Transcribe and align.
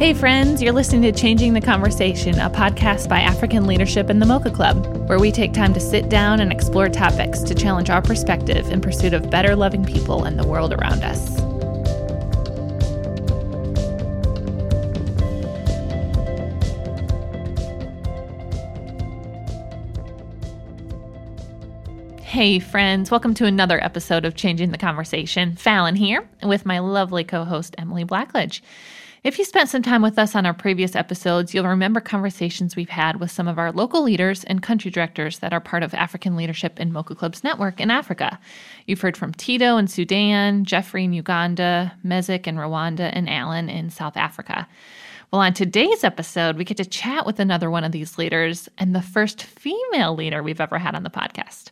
Hey, 0.00 0.14
friends, 0.14 0.62
you're 0.62 0.72
listening 0.72 1.02
to 1.02 1.12
Changing 1.12 1.52
the 1.52 1.60
Conversation, 1.60 2.38
a 2.38 2.48
podcast 2.48 3.06
by 3.10 3.20
African 3.20 3.66
Leadership 3.66 4.08
and 4.08 4.20
the 4.20 4.24
Mocha 4.24 4.50
Club, 4.50 4.86
where 5.10 5.18
we 5.18 5.30
take 5.30 5.52
time 5.52 5.74
to 5.74 5.78
sit 5.78 6.08
down 6.08 6.40
and 6.40 6.50
explore 6.50 6.88
topics 6.88 7.40
to 7.40 7.54
challenge 7.54 7.90
our 7.90 8.00
perspective 8.00 8.70
in 8.70 8.80
pursuit 8.80 9.12
of 9.12 9.28
better 9.28 9.54
loving 9.54 9.84
people 9.84 10.24
and 10.24 10.38
the 10.38 10.48
world 10.48 10.72
around 10.72 11.02
us. 11.02 11.38
Hey, 22.22 22.58
friends, 22.58 23.10
welcome 23.10 23.34
to 23.34 23.44
another 23.44 23.84
episode 23.84 24.24
of 24.24 24.34
Changing 24.34 24.70
the 24.70 24.78
Conversation. 24.78 25.56
Fallon 25.56 25.94
here 25.94 26.26
with 26.42 26.64
my 26.64 26.78
lovely 26.78 27.22
co 27.22 27.44
host, 27.44 27.74
Emily 27.76 28.06
Blackledge. 28.06 28.62
If 29.22 29.38
you 29.38 29.44
spent 29.44 29.68
some 29.68 29.82
time 29.82 30.00
with 30.00 30.18
us 30.18 30.34
on 30.34 30.46
our 30.46 30.54
previous 30.54 30.96
episodes, 30.96 31.52
you'll 31.52 31.66
remember 31.68 32.00
conversations 32.00 32.74
we've 32.74 32.88
had 32.88 33.20
with 33.20 33.30
some 33.30 33.48
of 33.48 33.58
our 33.58 33.70
local 33.70 34.02
leaders 34.02 34.44
and 34.44 34.62
country 34.62 34.90
directors 34.90 35.40
that 35.40 35.52
are 35.52 35.60
part 35.60 35.82
of 35.82 35.92
African 35.92 36.36
Leadership 36.36 36.80
in 36.80 36.90
Mocha 36.90 37.14
Club's 37.14 37.44
network 37.44 37.80
in 37.80 37.90
Africa. 37.90 38.40
You've 38.86 39.02
heard 39.02 39.18
from 39.18 39.34
Tito 39.34 39.76
in 39.76 39.88
Sudan, 39.88 40.64
Jeffrey 40.64 41.04
in 41.04 41.12
Uganda, 41.12 41.92
Mezik 42.02 42.46
in 42.46 42.56
Rwanda, 42.56 43.10
and 43.12 43.28
Alan 43.28 43.68
in 43.68 43.90
South 43.90 44.16
Africa. 44.16 44.66
Well, 45.30 45.42
on 45.42 45.52
today's 45.52 46.02
episode, 46.02 46.56
we 46.56 46.64
get 46.64 46.78
to 46.78 46.84
chat 46.86 47.26
with 47.26 47.38
another 47.38 47.70
one 47.70 47.84
of 47.84 47.92
these 47.92 48.16
leaders 48.16 48.70
and 48.78 48.94
the 48.94 49.02
first 49.02 49.42
female 49.42 50.16
leader 50.16 50.42
we've 50.42 50.62
ever 50.62 50.78
had 50.78 50.94
on 50.94 51.02
the 51.02 51.10
podcast. 51.10 51.70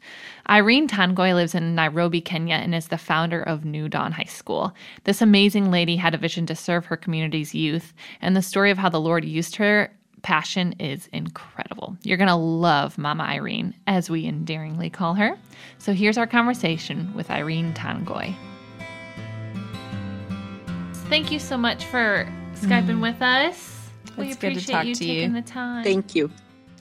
Irene 0.51 0.89
Tangoy 0.89 1.35
lives 1.35 1.55
in 1.55 1.75
Nairobi, 1.75 2.23
Kenya, 2.23 2.55
and 2.55 2.75
is 2.75 2.89
the 2.89 2.97
founder 2.97 3.43
of 3.43 3.67
New 3.67 3.87
Dawn 3.87 4.13
High 4.13 4.25
School. 4.25 4.75
This 5.05 5.21
amazing 5.21 5.71
lady 5.71 5.97
had 5.97 6.15
a 6.15 6.19
vision 6.19 6.47
to 6.47 6.57
serve 6.57 6.87
her 6.87 6.97
community's 6.97 7.55
youth, 7.55 7.93
and 8.23 8.35
the 8.35 8.41
story 8.41 8.71
of 8.71 8.79
how 8.79 8.89
the 8.89 9.01
Lord 9.01 9.27
used 9.27 9.57
her 9.57 9.91
passion 10.23 10.73
is 10.79 11.07
incredible. 11.13 11.97
You're 12.03 12.17
going 12.17 12.29
to 12.29 12.35
love 12.35 12.97
Mama 12.97 13.25
Irene, 13.25 13.75
as 13.87 14.09
we 14.09 14.27
endearingly 14.27 14.89
call 14.89 15.15
her. 15.15 15.39
So 15.77 15.93
here's 15.93 16.17
our 16.17 16.27
conversation 16.27 17.13
with 17.15 17.31
Irene 17.31 17.75
Tangoy. 17.75 18.35
Thank 21.11 21.31
you 21.31 21.39
so 21.39 21.59
much 21.59 21.85
for 21.85 22.27
Skyping 22.55 22.97
mm. 22.97 23.03
with 23.03 23.21
us. 23.21 23.91
We 24.17 24.29
it's 24.29 24.37
appreciate 24.37 24.87
you 24.87 24.95
taking 24.95 25.35
you. 25.35 25.43
the 25.43 25.47
time. 25.47 25.85
Thank 25.85 26.15
you. 26.15 26.31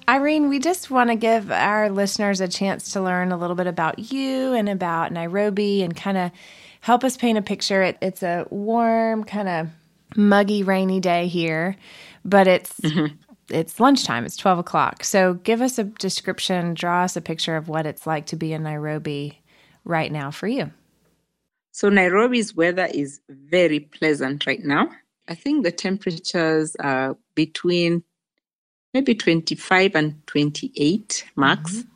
Irene, 0.10 0.48
we 0.48 0.60
just 0.60 0.90
want 0.90 1.10
to 1.10 1.18
give 1.18 1.52
our 1.52 1.90
listeners 1.90 2.40
a 2.40 2.48
chance 2.48 2.94
to 2.94 3.02
learn 3.02 3.34
a 3.34 3.38
little 3.38 3.58
bit 3.58 3.68
about 3.68 4.12
you 4.12 4.54
and 4.54 4.70
about 4.70 5.12
Nairobi 5.12 5.84
and 5.84 5.96
kind 5.96 6.18
of 6.18 6.32
help 6.80 7.04
us 7.04 7.18
paint 7.18 7.38
a 7.38 7.42
picture. 7.42 7.82
It, 7.84 7.98
it's 8.02 8.24
a 8.24 8.48
warm, 8.50 9.26
kind 9.26 9.50
of 9.50 9.68
muggy, 10.16 10.64
rainy 10.64 11.02
day 11.02 11.28
here, 11.28 11.76
but 12.24 12.48
it's 12.48 12.80
mm-hmm. 12.80 13.16
it's 13.50 13.82
lunchtime. 13.82 14.26
It's 14.26 14.38
twelve 14.38 14.60
o'clock. 14.60 15.04
So 15.04 15.34
give 15.34 15.62
us 15.62 15.78
a 15.78 15.84
description, 15.84 16.74
draw 16.74 17.04
us 17.04 17.18
a 17.18 17.22
picture 17.22 17.58
of 17.58 17.68
what 17.68 17.86
it's 17.86 18.08
like 18.08 18.28
to 18.28 18.38
be 18.38 18.54
in 18.54 18.64
Nairobi 18.64 19.42
right 19.84 20.12
now 20.12 20.32
for 20.32 20.48
you. 20.48 20.72
So 21.74 21.90
Nairobi's 21.90 22.56
weather 22.56 22.88
is 22.94 23.20
very 23.30 23.82
pleasant 23.82 24.48
right 24.48 24.64
now. 24.64 24.90
I 25.28 25.36
think 25.36 25.66
the 25.66 25.72
temperatures 25.72 26.78
are 26.80 27.18
between 27.36 28.04
maybe 28.98 29.14
25 29.14 29.94
and 29.94 30.26
28 30.26 31.26
max 31.36 31.72
mm-hmm. 31.72 31.90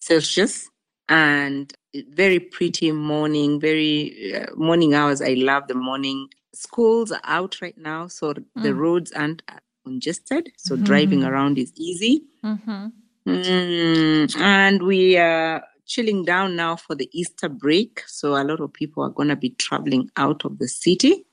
Celsius. 0.00 0.70
And 1.08 1.70
very 2.08 2.40
pretty 2.40 2.90
morning, 2.90 3.60
very 3.60 4.34
uh, 4.34 4.46
morning 4.56 4.94
hours. 4.94 5.20
I 5.20 5.34
love 5.34 5.68
the 5.68 5.74
morning. 5.74 6.28
Schools 6.54 7.12
are 7.12 7.20
out 7.24 7.60
right 7.60 7.76
now, 7.76 8.06
so 8.06 8.32
mm. 8.32 8.44
the 8.56 8.74
roads 8.74 9.12
aren't 9.12 9.42
congested. 9.84 10.50
So 10.56 10.74
mm-hmm. 10.74 10.84
driving 10.84 11.24
around 11.24 11.58
is 11.58 11.70
easy. 11.76 12.22
Mm-hmm. 12.42 12.86
Mm, 13.28 14.36
and 14.40 14.82
we 14.82 15.18
are 15.18 15.62
chilling 15.86 16.24
down 16.24 16.56
now 16.56 16.76
for 16.76 16.94
the 16.94 17.10
Easter 17.12 17.50
break. 17.50 18.02
So 18.06 18.40
a 18.40 18.44
lot 18.44 18.60
of 18.60 18.72
people 18.72 19.02
are 19.02 19.10
going 19.10 19.28
to 19.28 19.36
be 19.36 19.50
traveling 19.50 20.08
out 20.16 20.46
of 20.46 20.58
the 20.58 20.68
city 20.68 21.26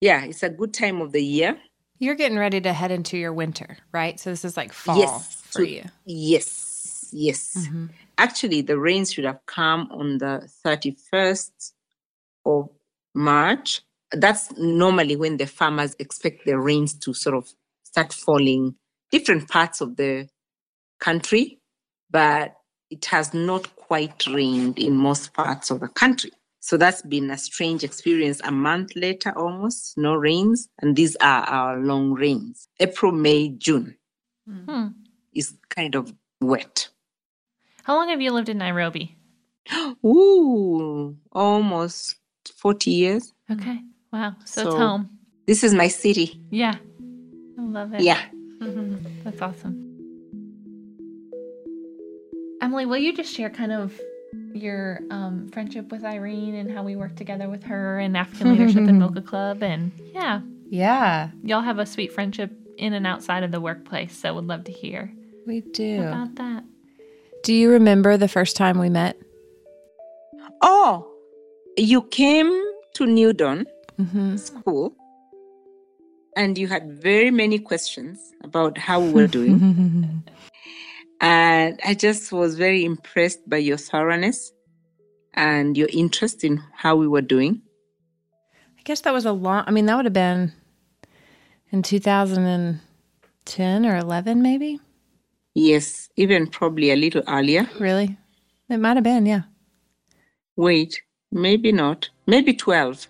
yeah, 0.00 0.24
it's 0.24 0.42
a 0.42 0.48
good 0.48 0.72
time 0.72 1.00
of 1.00 1.12
the 1.12 1.22
year. 1.22 1.58
You're 1.98 2.14
getting 2.14 2.38
ready 2.38 2.60
to 2.60 2.72
head 2.72 2.90
into 2.90 3.18
your 3.18 3.32
winter, 3.32 3.76
right? 3.92 4.18
So 4.20 4.30
this 4.30 4.44
is 4.44 4.56
like 4.56 4.72
fall 4.72 4.98
yes, 4.98 5.42
for 5.50 5.62
you. 5.62 5.84
Yes, 6.04 7.08
yes. 7.12 7.56
Mm-hmm. 7.58 7.86
Actually, 8.18 8.62
the 8.62 8.78
rains 8.78 9.12
should 9.12 9.24
have 9.24 9.44
come 9.46 9.88
on 9.90 10.18
the 10.18 10.48
31st 10.64 11.72
of 12.46 12.68
March. 13.14 13.82
That's 14.12 14.56
normally 14.56 15.16
when 15.16 15.36
the 15.36 15.46
farmers 15.46 15.96
expect 15.98 16.46
the 16.46 16.58
rains 16.58 16.94
to 16.94 17.12
sort 17.12 17.36
of 17.36 17.52
start 17.84 18.12
falling 18.12 18.74
different 19.10 19.48
parts 19.48 19.80
of 19.80 19.96
the 19.96 20.28
country, 21.00 21.58
but 22.10 22.54
it 22.90 23.04
has 23.06 23.34
not 23.34 23.74
quite 23.76 24.26
rained 24.26 24.78
in 24.78 24.94
most 24.94 25.32
parts 25.32 25.70
of 25.70 25.80
the 25.80 25.88
country. 25.88 26.30
So 26.60 26.76
that's 26.76 27.02
been 27.02 27.30
a 27.30 27.38
strange 27.38 27.84
experience. 27.84 28.40
A 28.44 28.50
month 28.50 28.96
later, 28.96 29.32
almost 29.36 29.96
no 29.96 30.14
rains, 30.14 30.68
and 30.80 30.96
these 30.96 31.16
are 31.20 31.42
our 31.44 31.78
long 31.78 32.12
rains. 32.12 32.68
April, 32.80 33.12
May, 33.12 33.50
June 33.50 33.96
hmm. 34.46 34.88
is 35.32 35.54
kind 35.68 35.94
of 35.94 36.12
wet. 36.40 36.88
How 37.84 37.94
long 37.94 38.08
have 38.08 38.20
you 38.20 38.32
lived 38.32 38.48
in 38.48 38.58
Nairobi? 38.58 39.16
Ooh, 40.04 41.16
almost 41.32 42.16
40 42.56 42.90
years. 42.90 43.32
Okay. 43.50 43.80
Wow. 44.12 44.34
So, 44.44 44.62
so 44.62 44.68
it's 44.68 44.76
home. 44.76 45.10
This 45.46 45.64
is 45.64 45.74
my 45.74 45.88
city. 45.88 46.40
Yeah. 46.50 46.76
I 47.58 47.62
love 47.62 47.94
it. 47.94 48.02
Yeah. 48.02 48.22
That's 49.24 49.40
awesome. 49.40 49.84
Emily, 52.60 52.86
will 52.86 52.98
you 52.98 53.14
just 53.14 53.34
share 53.34 53.48
kind 53.48 53.72
of 53.72 53.98
your 54.62 55.00
um, 55.10 55.48
friendship 55.48 55.90
with 55.90 56.04
Irene 56.04 56.54
and 56.54 56.70
how 56.70 56.82
we 56.82 56.96
work 56.96 57.16
together 57.16 57.48
with 57.48 57.64
her 57.64 57.98
and 57.98 58.16
African 58.16 58.52
Leadership 58.52 58.88
in 58.88 58.98
Mocha 59.00 59.22
Club. 59.22 59.62
And 59.62 59.92
yeah. 60.14 60.40
Yeah. 60.68 61.30
Y'all 61.42 61.62
have 61.62 61.78
a 61.78 61.86
sweet 61.86 62.12
friendship 62.12 62.52
in 62.76 62.92
and 62.92 63.06
outside 63.06 63.42
of 63.42 63.50
the 63.50 63.60
workplace. 63.60 64.16
So 64.16 64.34
would 64.34 64.46
love 64.46 64.64
to 64.64 64.72
hear. 64.72 65.12
We 65.46 65.60
do. 65.60 66.02
About 66.02 66.34
that. 66.36 66.64
Do 67.42 67.54
you 67.54 67.70
remember 67.70 68.16
the 68.16 68.28
first 68.28 68.56
time 68.56 68.78
we 68.78 68.88
met? 68.88 69.16
Oh, 70.60 71.10
you 71.76 72.02
came 72.02 72.50
to 72.94 73.06
New 73.06 73.32
Dawn 73.32 73.66
mm-hmm. 73.98 74.36
School 74.36 74.94
and 76.36 76.56
you 76.56 76.68
had 76.68 76.92
very 76.92 77.30
many 77.30 77.58
questions 77.58 78.32
about 78.42 78.78
how 78.78 79.00
we 79.00 79.12
were 79.12 79.26
doing. 79.26 80.22
And 81.20 81.80
I 81.84 81.94
just 81.94 82.32
was 82.32 82.56
very 82.56 82.84
impressed 82.84 83.48
by 83.48 83.58
your 83.58 83.76
thoroughness 83.76 84.52
and 85.34 85.76
your 85.76 85.88
interest 85.92 86.44
in 86.44 86.62
how 86.74 86.96
we 86.96 87.08
were 87.08 87.22
doing. 87.22 87.62
I 88.78 88.82
guess 88.84 89.00
that 89.02 89.12
was 89.12 89.26
a 89.26 89.32
long, 89.32 89.64
I 89.66 89.70
mean, 89.70 89.86
that 89.86 89.96
would 89.96 90.06
have 90.06 90.12
been 90.12 90.52
in 91.70 91.82
2010 91.82 93.86
or 93.86 93.96
11, 93.96 94.42
maybe? 94.42 94.80
Yes, 95.54 96.08
even 96.16 96.46
probably 96.46 96.92
a 96.92 96.96
little 96.96 97.22
earlier. 97.26 97.68
Really? 97.80 98.16
It 98.68 98.78
might 98.78 98.96
have 98.96 99.04
been, 99.04 99.26
yeah. 99.26 99.42
Wait, 100.56 101.02
maybe 101.32 101.72
not. 101.72 102.08
Maybe 102.26 102.54
12. 102.54 103.08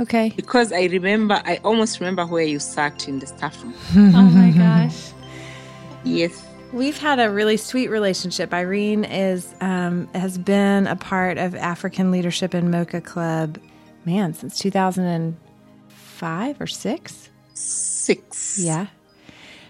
Okay. 0.00 0.32
Because 0.36 0.72
I 0.72 0.84
remember, 0.86 1.40
I 1.44 1.58
almost 1.64 2.00
remember 2.00 2.24
where 2.26 2.44
you 2.44 2.58
sat 2.58 3.08
in 3.08 3.18
the 3.18 3.26
staff 3.26 3.62
room. 3.62 3.74
oh 4.14 4.22
my 4.22 4.50
gosh. 4.56 5.12
Yes. 6.04 6.44
We've 6.72 6.96
had 6.96 7.20
a 7.20 7.30
really 7.30 7.58
sweet 7.58 7.90
relationship. 7.90 8.54
Irene 8.54 9.04
is 9.04 9.54
um, 9.60 10.08
has 10.14 10.38
been 10.38 10.86
a 10.86 10.96
part 10.96 11.36
of 11.36 11.54
African 11.54 12.10
Leadership 12.10 12.54
in 12.54 12.70
Mocha 12.70 13.02
Club, 13.02 13.58
man, 14.06 14.32
since 14.32 14.58
2005 14.58 16.60
or 16.60 16.66
six. 16.66 17.28
Six. 17.52 18.58
Yeah. 18.58 18.86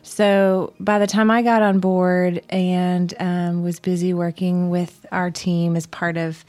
So 0.03 0.75
by 0.79 1.01
the 1.01 1.09
time 1.09 1.29
I 1.29 1.43
got 1.43 1.63
on 1.63 1.81
board 1.81 2.45
and 2.49 3.13
um, 3.19 3.65
was 3.65 3.81
busy 3.81 4.15
working 4.15 4.71
with 4.71 5.05
our 5.11 5.33
team 5.33 5.75
as 5.75 5.87
part 5.87 6.17
of 6.17 6.45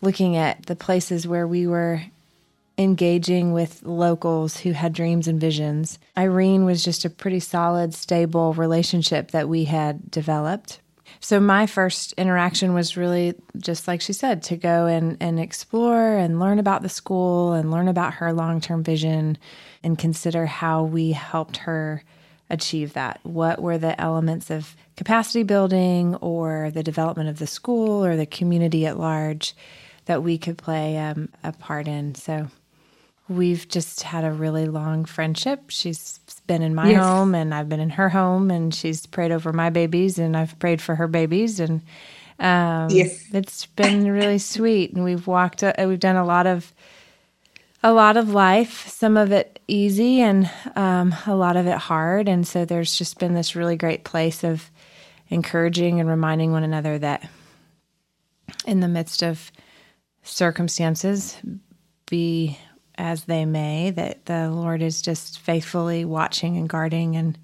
looking 0.00 0.36
at 0.36 0.66
the 0.66 0.76
places 0.76 1.26
where 1.26 1.48
we 1.48 1.66
were 1.66 2.00
engaging 2.78 3.52
with 3.52 3.82
locals 3.82 4.56
who 4.58 4.72
had 4.72 4.92
dreams 4.92 5.26
and 5.26 5.40
visions. 5.40 5.98
Irene 6.16 6.64
was 6.64 6.84
just 6.84 7.04
a 7.04 7.10
pretty 7.10 7.40
solid, 7.40 7.92
stable 7.92 8.54
relationship 8.54 9.32
that 9.32 9.48
we 9.48 9.64
had 9.64 10.10
developed. 10.10 10.80
So 11.20 11.40
my 11.40 11.66
first 11.66 12.12
interaction 12.12 12.74
was 12.74 12.96
really 12.96 13.34
just 13.56 13.88
like 13.88 14.00
she 14.00 14.12
said, 14.12 14.42
to 14.44 14.56
go 14.56 14.86
and, 14.86 15.16
and 15.20 15.40
explore 15.40 16.16
and 16.16 16.38
learn 16.38 16.60
about 16.60 16.82
the 16.82 16.88
school 16.88 17.52
and 17.52 17.72
learn 17.72 17.88
about 17.88 18.14
her 18.14 18.32
long 18.32 18.60
term 18.60 18.84
vision 18.84 19.36
and 19.82 19.98
consider 19.98 20.46
how 20.46 20.84
we 20.84 21.12
helped 21.12 21.56
her 21.58 22.04
achieve 22.50 22.92
that. 22.92 23.18
What 23.24 23.60
were 23.60 23.78
the 23.78 24.00
elements 24.00 24.50
of 24.50 24.76
capacity 24.96 25.42
building 25.42 26.14
or 26.16 26.70
the 26.70 26.82
development 26.82 27.28
of 27.28 27.38
the 27.38 27.46
school 27.46 28.04
or 28.04 28.16
the 28.16 28.26
community 28.26 28.86
at 28.86 28.98
large 28.98 29.54
that 30.04 30.22
we 30.22 30.38
could 30.38 30.56
play 30.56 30.96
um, 30.98 31.28
a 31.42 31.52
part 31.52 31.88
in? 31.88 32.14
So 32.14 32.48
we've 33.28 33.68
just 33.68 34.02
had 34.02 34.24
a 34.24 34.32
really 34.32 34.66
long 34.66 35.04
friendship. 35.04 35.64
She's 35.68 36.20
been 36.46 36.62
in 36.62 36.74
my 36.74 36.92
Yes. 36.92 36.94
home 36.94 37.34
and 37.34 37.54
I've 37.54 37.68
been 37.68 37.80
in 37.80 37.90
her 37.90 38.08
home 38.10 38.50
and 38.50 38.74
she's 38.74 39.06
prayed 39.06 39.32
over 39.32 39.52
my 39.52 39.70
babies 39.70 40.18
and 40.18 40.36
I've 40.36 40.58
prayed 40.58 40.82
for 40.82 40.94
her 40.96 41.08
babies 41.08 41.60
and 41.60 41.82
um 42.40 42.90
Yes. 42.96 43.26
it's 43.32 43.66
been 43.66 44.10
really 44.10 44.38
sweet 44.38 44.92
and 44.94 45.04
we've 45.04 45.26
walked 45.26 45.62
uh, 45.64 45.72
we've 45.80 46.00
done 46.00 46.16
a 46.16 46.24
lot 46.24 46.46
of 46.46 46.72
a 47.82 47.92
lot 47.92 48.16
of 48.16 48.30
life, 48.30 48.88
some 48.88 49.16
of 49.16 49.32
it 49.32 49.60
easy 49.68 50.20
and 50.20 50.50
um, 50.76 51.14
a 51.26 51.34
lot 51.36 51.56
of 51.56 51.66
it 51.66 51.78
hard. 51.78 52.28
And 52.28 52.46
so 52.46 52.64
there's 52.64 52.96
just 52.98 53.18
been 53.18 53.34
this 53.34 53.56
really 53.56 53.76
great 53.76 54.04
place 54.04 54.44
of 54.44 54.70
encouraging 55.30 56.00
and 56.00 56.08
reminding 56.08 56.52
one 56.52 56.64
another 56.64 56.98
that 56.98 57.28
in 58.66 58.80
the 58.80 58.88
midst 58.88 59.22
of 59.22 59.52
circumstances, 60.22 61.36
be 62.10 62.58
as 62.98 63.24
they 63.24 63.46
may, 63.46 63.90
that 63.92 64.26
the 64.26 64.50
Lord 64.50 64.82
is 64.82 65.02
just 65.02 65.38
faithfully 65.40 66.04
watching 66.04 66.58
and 66.58 66.68
guarding 66.68 67.16
and 67.16 67.38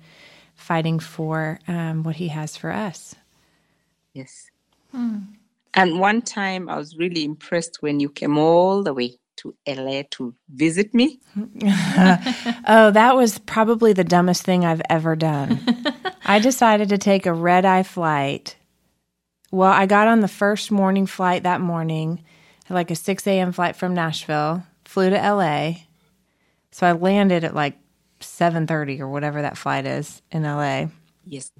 fighting 0.56 1.00
for 1.00 1.60
um, 1.68 2.02
what 2.04 2.16
He 2.16 2.28
has 2.28 2.56
for 2.56 2.72
us. 2.72 3.14
Yes. 4.14 4.50
And 5.74 6.00
one 6.00 6.22
time 6.22 6.68
I 6.68 6.76
was 6.76 6.96
really 6.98 7.24
impressed 7.24 7.82
when 7.82 8.00
you 8.00 8.10
came 8.10 8.38
all 8.38 8.82
the 8.82 8.94
way 8.94 9.18
to 9.36 9.54
LA 9.68 10.02
to 10.12 10.34
visit 10.54 10.94
me. 10.94 11.20
Oh, 12.66 12.90
that 12.92 13.16
was 13.16 13.38
probably 13.40 13.92
the 13.92 14.04
dumbest 14.04 14.42
thing 14.44 14.64
I've 14.64 14.82
ever 14.90 15.16
done. 15.16 15.60
I 16.24 16.38
decided 16.38 16.88
to 16.90 16.98
take 16.98 17.26
a 17.26 17.32
red 17.34 17.64
eye 17.66 17.82
flight. 17.82 18.56
Well, 19.50 19.70
I 19.72 19.86
got 19.86 20.08
on 20.08 20.20
the 20.20 20.28
first 20.28 20.70
morning 20.70 21.06
flight 21.06 21.42
that 21.44 21.60
morning, 21.60 22.24
like 22.70 22.90
a 22.90 22.96
6 22.96 23.26
a.m. 23.26 23.52
flight 23.52 23.76
from 23.76 23.94
Nashville, 23.94 24.64
flew 24.94 25.10
to 25.10 25.16
LA. 25.16 25.72
So 26.70 26.86
I 26.86 26.92
landed 26.92 27.42
at 27.42 27.52
like 27.52 27.76
7:30 28.20 29.00
or 29.00 29.08
whatever 29.08 29.42
that 29.42 29.58
flight 29.58 29.86
is 29.86 30.22
in 30.30 30.44
LA. 30.44 30.86
Yes. 31.26 31.50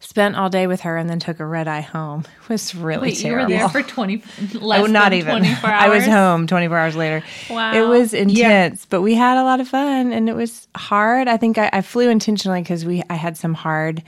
Spent 0.00 0.36
all 0.36 0.50
day 0.50 0.66
with 0.66 0.82
her 0.82 0.98
and 0.98 1.08
then 1.08 1.18
took 1.18 1.40
a 1.40 1.46
red 1.46 1.66
eye 1.66 1.80
home. 1.80 2.24
It 2.44 2.48
was 2.50 2.74
really 2.74 3.08
Wait, 3.08 3.24
you 3.24 3.32
were 3.32 3.48
there 3.48 3.68
for 3.70 3.82
20 3.82 4.22
less 4.60 4.82
Oh, 4.82 4.86
not 4.86 5.10
than 5.10 5.18
even. 5.18 5.38
24 5.38 5.70
hours? 5.70 5.82
I 5.82 5.88
was 5.88 6.04
home 6.06 6.46
24 6.46 6.78
hours 6.78 6.96
later. 6.96 7.22
Wow. 7.48 7.72
It 7.72 7.88
was 7.88 8.12
intense, 8.12 8.84
but 8.84 9.00
we 9.00 9.14
had 9.14 9.38
a 9.38 9.44
lot 9.44 9.60
of 9.60 9.68
fun 9.68 10.12
and 10.12 10.28
it 10.28 10.36
was 10.36 10.68
hard. 10.76 11.26
I 11.26 11.38
think 11.38 11.56
I, 11.56 11.70
I 11.72 11.80
flew 11.80 12.10
intentionally 12.10 12.60
because 12.60 12.84
we 12.84 13.02
I 13.08 13.14
had 13.14 13.38
some 13.38 13.54
hard 13.54 14.02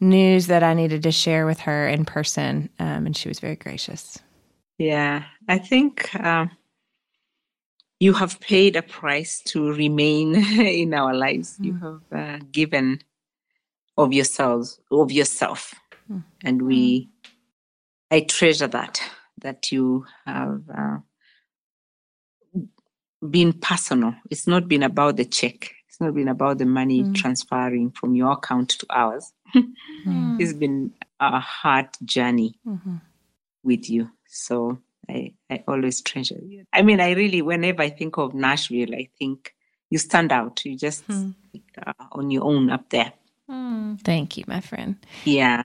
news 0.00 0.48
that 0.48 0.62
I 0.62 0.74
needed 0.74 1.02
to 1.04 1.12
share 1.12 1.46
with 1.46 1.60
her 1.60 1.88
in 1.88 2.04
person, 2.04 2.68
um, 2.78 3.06
and 3.06 3.16
she 3.16 3.28
was 3.28 3.40
very 3.40 3.56
gracious. 3.56 4.18
Yeah. 4.78 5.24
I 5.48 5.58
think 5.58 6.14
um, 6.16 6.50
you 8.02 8.12
have 8.12 8.40
paid 8.40 8.74
a 8.74 8.82
price 8.82 9.40
to 9.44 9.72
remain 9.72 10.34
in 10.60 10.92
our 10.92 11.14
lives. 11.14 11.56
You 11.60 11.74
have 11.74 12.00
uh, 12.10 12.44
given 12.50 13.00
of 13.96 14.12
yourselves, 14.12 14.80
of 14.90 15.12
yourself. 15.12 15.72
And 16.42 16.62
we, 16.62 17.10
I 18.10 18.22
treasure 18.22 18.66
that, 18.66 19.00
that 19.42 19.70
you 19.70 20.04
have 20.26 20.62
uh, 20.76 20.96
been 23.30 23.52
personal. 23.52 24.16
It's 24.30 24.48
not 24.48 24.66
been 24.66 24.82
about 24.82 25.16
the 25.16 25.24
check. 25.24 25.72
It's 25.88 26.00
not 26.00 26.12
been 26.12 26.26
about 26.26 26.58
the 26.58 26.66
money 26.66 27.08
transferring 27.12 27.92
from 27.92 28.16
your 28.16 28.32
account 28.32 28.70
to 28.80 28.86
ours. 28.90 29.32
Mm. 29.54 30.40
It's 30.40 30.54
been 30.54 30.92
a 31.20 31.38
hard 31.38 31.86
journey 32.04 32.58
with 33.62 33.88
you. 33.88 34.10
So 34.26 34.78
I, 35.08 35.34
I 35.50 35.64
always 35.66 36.00
treasure 36.00 36.38
you. 36.42 36.64
I 36.72 36.82
mean, 36.82 37.00
I 37.00 37.12
really, 37.12 37.42
whenever 37.42 37.82
I 37.82 37.90
think 37.90 38.18
of 38.18 38.34
Nashville, 38.34 38.94
I 38.94 39.08
think 39.18 39.54
you 39.90 39.98
stand 39.98 40.32
out. 40.32 40.64
You 40.64 40.76
just 40.76 41.04
uh, 41.10 41.92
on 42.12 42.30
your 42.30 42.44
own 42.44 42.70
up 42.70 42.88
there. 42.90 43.12
Mm. 43.50 44.00
Thank 44.00 44.36
you, 44.36 44.44
my 44.46 44.60
friend. 44.60 44.96
Yeah. 45.24 45.62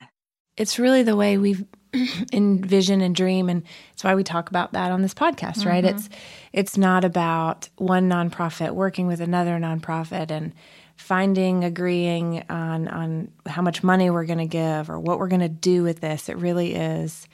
It's 0.57 0.79
really 0.79 1.03
the 1.03 1.15
way 1.15 1.37
we 1.37 1.65
envision 2.33 3.01
and 3.01 3.15
dream, 3.15 3.47
and 3.47 3.63
it's 3.93 4.03
why 4.03 4.15
we 4.15 4.23
talk 4.23 4.49
about 4.49 4.73
that 4.73 4.91
on 4.91 5.01
this 5.01 5.13
podcast, 5.13 5.65
right? 5.65 5.85
It's 5.85 6.09
it's 6.51 6.77
not 6.77 7.05
about 7.05 7.69
one 7.77 8.09
nonprofit 8.09 8.71
working 8.71 9.07
with 9.07 9.21
another 9.21 9.57
nonprofit 9.59 10.31
and 10.31 10.53
finding 10.95 11.63
agreeing 11.63 12.43
on 12.49 12.87
on 12.87 13.31
how 13.45 13.61
much 13.61 13.83
money 13.83 14.09
we're 14.09 14.25
going 14.25 14.39
to 14.39 14.47
give 14.47 14.89
or 14.89 14.99
what 14.99 15.19
we're 15.19 15.27
going 15.27 15.41
to 15.41 15.47
do 15.47 15.83
with 15.83 16.01
this. 16.01 16.27
It 16.27 16.37
really 16.37 16.73
is 16.73 17.27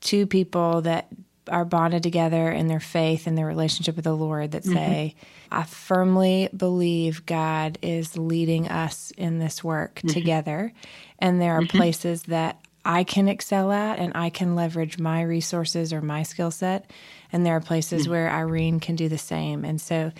two 0.00 0.26
people 0.26 0.82
that 0.82 1.08
are 1.48 1.64
bonded 1.64 2.02
together 2.02 2.50
in 2.50 2.68
their 2.68 2.80
faith 2.80 3.26
and 3.26 3.36
their 3.36 3.46
relationship 3.46 3.96
with 3.96 4.04
the 4.04 4.16
Lord 4.16 4.52
that 4.52 4.62
mm-hmm. 4.62 4.74
say, 4.74 5.14
I 5.50 5.64
firmly 5.64 6.48
believe 6.56 7.26
God 7.26 7.78
is 7.82 8.16
leading 8.16 8.68
us 8.68 9.12
in 9.16 9.38
this 9.38 9.62
work 9.62 9.96
mm-hmm. 9.96 10.08
together. 10.08 10.72
And 11.18 11.40
there 11.40 11.54
are 11.54 11.62
mm-hmm. 11.62 11.76
places 11.76 12.22
that 12.24 12.60
I 12.84 13.04
can 13.04 13.28
excel 13.28 13.72
at 13.72 13.98
and 13.98 14.12
I 14.14 14.30
can 14.30 14.54
leverage 14.54 14.98
my 14.98 15.22
resources 15.22 15.92
or 15.92 16.00
my 16.00 16.22
skill 16.22 16.50
set. 16.50 16.90
And 17.32 17.44
there 17.44 17.56
are 17.56 17.60
places 17.60 18.06
mm. 18.06 18.10
where 18.10 18.30
Irene 18.30 18.78
can 18.78 18.96
do 18.96 19.08
the 19.08 19.18
same. 19.18 19.64
And 19.64 19.80
so 19.80 19.94
mm. 19.94 20.12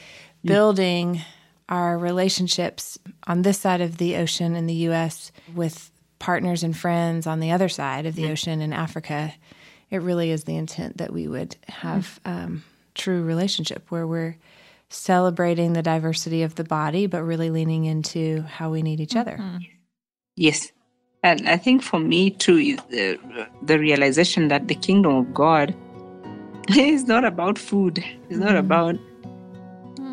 building 0.44 1.20
our 1.69 1.99
relationships 1.99 2.99
on 3.27 3.43
this 3.43 3.59
side 3.59 3.81
of 3.81 3.99
the 3.99 4.17
ocean 4.17 4.56
in 4.56 4.67
the 4.67 4.75
US 4.88 5.31
with 5.55 5.91
partners 6.19 6.62
and 6.62 6.77
friends 6.77 7.27
on 7.27 7.41
the 7.41 7.50
other 7.50 7.69
side 7.69 8.06
of 8.06 8.15
the 8.15 8.25
mm. 8.25 8.31
ocean 8.31 8.61
in 8.62 8.73
Africa, 8.73 9.35
it 9.90 9.98
really 9.98 10.31
is 10.31 10.44
the 10.44 10.56
intent 10.56 10.98
that 10.98 11.12
we 11.12 11.28
would 11.28 11.56
have 11.69 12.20
um, 12.25 12.64
true 12.94 13.22
relationship 13.22 13.90
where 13.90 14.06
we're 14.06 14.36
celebrating 14.88 15.72
the 15.72 15.82
diversity 15.82 16.42
of 16.42 16.54
the 16.54 16.64
body, 16.64 17.06
but 17.06 17.22
really 17.22 17.50
leaning 17.50 17.84
into 17.84 18.42
how 18.42 18.70
we 18.70 18.82
need 18.82 19.00
each 19.00 19.16
other. 19.16 19.40
Yes. 20.36 20.72
And 21.22 21.48
I 21.48 21.56
think 21.56 21.82
for 21.82 21.98
me 21.98 22.31
too, 22.31 22.58
is 22.58 22.81
the, 22.90 23.19
the 23.62 23.78
realization 23.78 24.48
that 24.48 24.69
the 24.69 24.75
kingdom 24.75 25.16
of 25.16 25.34
God 25.34 25.75
is 26.69 27.04
not 27.04 27.25
about 27.25 27.58
food. 27.58 28.04
It's 28.28 28.38
not 28.38 28.56
about, 28.56 28.96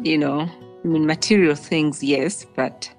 you 0.03 0.17
know, 0.17 0.49
I 0.83 0.87
mean, 0.87 1.05
material 1.05 1.55
things, 1.55 2.03
yes, 2.03 2.45
but 2.55 2.91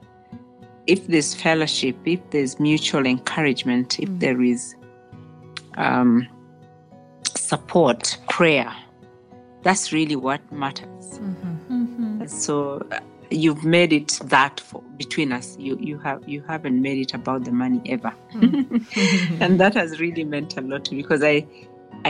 if 0.86 1.06
there's 1.06 1.34
fellowship, 1.34 1.96
if 2.04 2.20
there's 2.30 2.60
mutual 2.60 3.06
encouragement, 3.06 3.98
if 3.98 4.08
there 4.18 4.40
is 4.42 4.74
um, 5.76 6.28
support, 7.52 8.16
prayer, 8.30 8.72
that's 9.62 9.92
really 9.92 10.16
what 10.16 10.40
matters. 10.50 11.04
Mhm. 11.20 12.28
So 12.28 12.54
uh, 12.90 13.00
you've 13.44 13.64
made 13.76 13.92
it 13.92 14.10
that 14.36 14.54
for 14.68 14.80
between 15.02 15.32
us. 15.38 15.46
You 15.66 15.76
you 15.88 15.98
have 16.06 16.20
you 16.32 16.40
haven't 16.52 16.78
made 16.80 16.98
it 17.04 17.12
about 17.20 17.40
the 17.44 17.52
money 17.52 17.80
ever, 17.94 18.12
and 19.42 19.60
that 19.62 19.74
has 19.80 20.00
really 20.04 20.24
meant 20.24 20.56
a 20.56 20.62
lot 20.70 20.86
to 20.86 20.94
me 20.94 21.02
because 21.02 21.22
I 21.34 21.36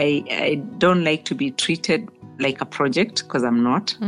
I 0.04 0.06
I 0.48 0.50
don't 0.84 1.02
like 1.10 1.22
to 1.30 1.34
be 1.34 1.50
treated 1.64 2.00
like 2.38 2.58
a 2.66 2.68
project 2.78 3.24
because 3.24 3.42
I'm 3.48 3.62
not, 3.72 3.96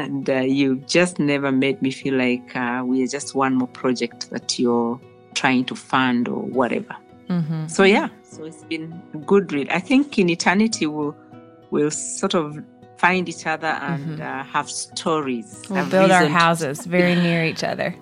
and 0.00 0.24
uh, 0.30 0.46
you 0.58 0.76
just 0.96 1.18
never 1.18 1.52
made 1.52 1.78
me 1.82 1.90
feel 1.90 2.16
like 2.26 2.56
uh, 2.56 2.82
we 2.90 3.04
are 3.04 3.12
just 3.18 3.34
one 3.34 3.54
more 3.60 3.72
project 3.82 4.30
that 4.30 4.58
you're 4.58 4.98
trying 5.34 5.64
to 5.66 5.74
fund 5.76 6.28
or 6.28 6.42
whatever. 6.58 6.96
Mm-hmm. 7.28 7.66
So 7.68 7.82
yeah, 7.84 8.08
so 8.32 8.44
it's 8.44 8.64
been 8.64 9.00
good. 9.26 9.52
Read. 9.52 9.68
I 9.68 9.78
think 9.80 10.18
in 10.18 10.28
eternity 10.30 10.86
we'll 10.86 11.16
we'll 11.70 11.90
sort 11.90 12.34
of 12.34 12.58
find 12.98 13.28
each 13.28 13.46
other 13.46 13.66
and 13.66 14.20
uh, 14.20 14.44
have 14.44 14.70
stories. 14.70 15.62
We'll 15.68 15.80
have 15.80 15.90
build 15.90 16.10
our 16.10 16.20
reason 16.20 16.32
to- 16.32 16.38
houses 16.38 16.86
very 16.98 17.14
near 17.14 17.44
each 17.44 17.64
other. 17.64 17.94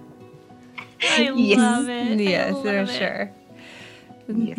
I 1.03 1.31
Yes. 1.37 1.59
love 1.59 1.89
it. 1.89 2.21
Yes, 2.21 2.53
love 2.55 2.65
for 2.89 2.93
sure. 2.95 3.33
Yes. 4.29 4.59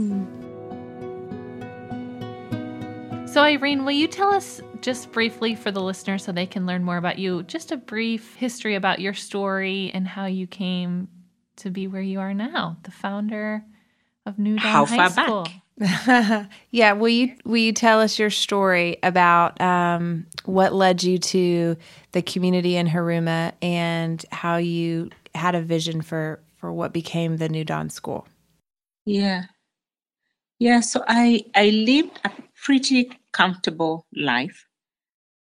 So, 3.32 3.42
Irene, 3.44 3.86
will 3.86 3.94
you 3.94 4.08
tell 4.10 4.34
us 4.34 4.60
just 4.82 5.12
briefly 5.14 5.56
for 5.56 5.72
the 5.72 5.80
listeners 5.82 6.26
so 6.26 6.34
they 6.34 6.46
can 6.46 6.66
learn 6.66 6.84
more 6.84 6.98
about 6.98 7.18
you, 7.18 7.44
just 7.44 7.72
a 7.72 7.78
brief 7.78 8.36
history 8.36 8.76
about 8.76 9.00
your 9.00 9.14
story 9.14 9.90
and 9.94 10.06
how 10.06 10.26
you 10.26 10.48
came 10.48 11.08
to 11.58 11.70
be 11.70 11.88
where 11.88 12.02
you 12.02 12.20
are 12.20 12.34
now, 12.34 12.76
the 12.84 12.92
founder 12.92 13.64
of 14.26 14.40
New 14.40 14.58
Dawn 14.58 14.72
How 14.72 14.86
High 14.86 15.10
far 15.10 15.10
back? 15.10 15.26
School? 15.26 15.48
yeah, 16.70 16.94
will 16.94 17.10
you 17.10 17.36
will 17.44 17.58
you 17.58 17.72
tell 17.72 18.02
us 18.02 18.20
your 18.20 18.30
story 18.30 18.98
about 19.02 19.60
um, 19.60 20.28
what 20.46 20.74
led 20.74 21.02
you 21.02 21.18
to 21.18 21.76
the 22.12 22.22
community 22.22 22.76
in 22.76 22.88
Haruma 22.88 23.54
and 23.62 24.24
how 24.32 24.58
you 24.58 25.10
had 25.34 25.56
a 25.56 25.62
vision 25.62 26.02
for 26.02 26.40
for 26.58 26.72
what 26.72 26.94
became 26.94 27.38
the 27.38 27.50
New 27.50 27.64
Dawn 27.64 27.90
School? 27.90 28.28
Yeah. 29.06 29.46
Yeah. 30.60 30.82
So 30.82 31.04
I 31.08 31.46
I 31.56 31.70
lived 31.70 32.20
a 32.24 32.32
pretty 32.64 33.12
comfortable 33.32 34.06
life, 34.16 34.68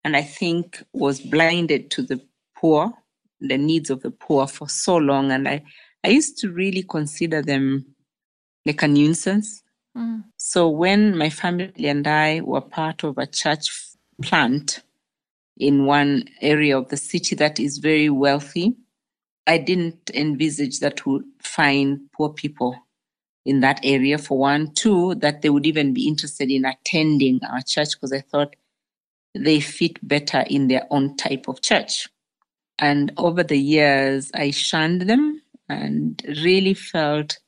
and 0.06 0.16
I 0.16 0.22
think 0.22 0.82
was 0.94 1.20
blinded 1.20 1.92
to 1.92 2.02
the 2.02 2.22
poor, 2.56 2.94
the 3.42 3.58
needs 3.58 3.90
of 3.90 4.04
the 4.04 4.12
poor 4.12 4.48
for 4.48 4.70
so 4.70 4.96
long, 4.96 5.32
and 5.34 5.50
I 5.50 5.64
I 6.06 6.10
used 6.10 6.38
to 6.38 6.50
really 6.50 6.84
consider 6.84 7.42
them 7.42 7.86
like 8.66 8.82
a 8.84 8.88
nuisance. 8.88 9.64
Mm. 9.98 10.24
So 10.38 10.70
when 10.70 11.18
my 11.18 11.30
family 11.30 11.88
and 11.88 12.08
I 12.08 12.42
were 12.42 12.62
part 12.62 13.04
of 13.04 13.18
a 13.18 13.26
church 13.26 13.70
plant 14.22 14.82
in 15.60 15.86
one 15.86 16.24
area 16.42 16.78
of 16.78 16.88
the 16.90 16.98
city 16.98 17.36
that 17.36 17.60
is 17.60 17.78
very 17.78 18.10
wealthy. 18.10 18.76
I 19.46 19.58
didn't 19.58 20.10
envisage 20.14 20.80
that 20.80 21.06
we 21.06 21.14
would 21.14 21.26
find 21.42 22.00
poor 22.14 22.30
people 22.30 22.76
in 23.46 23.60
that 23.62 23.80
area 23.84 24.18
for 24.18 24.38
one. 24.38 24.74
Two, 24.74 25.16
that 25.16 25.42
they 25.42 25.50
would 25.50 25.66
even 25.66 25.94
be 25.94 26.08
interested 26.08 26.50
in 26.50 26.66
attending 26.66 27.42
our 27.44 27.62
church 27.62 27.92
because 27.94 28.14
I 28.14 28.22
thought 28.22 28.56
they 29.36 29.60
fit 29.60 30.06
better 30.08 30.44
in 30.48 30.68
their 30.68 30.88
own 30.92 31.18
type 31.18 31.48
of 31.48 31.62
church. 31.62 32.08
And 32.78 33.12
over 33.18 33.44
the 33.44 33.58
years, 33.58 34.32
I 34.34 34.52
shunned 34.52 35.02
them 35.02 35.42
and 35.68 36.22
really 36.44 36.74
felt 36.74 37.40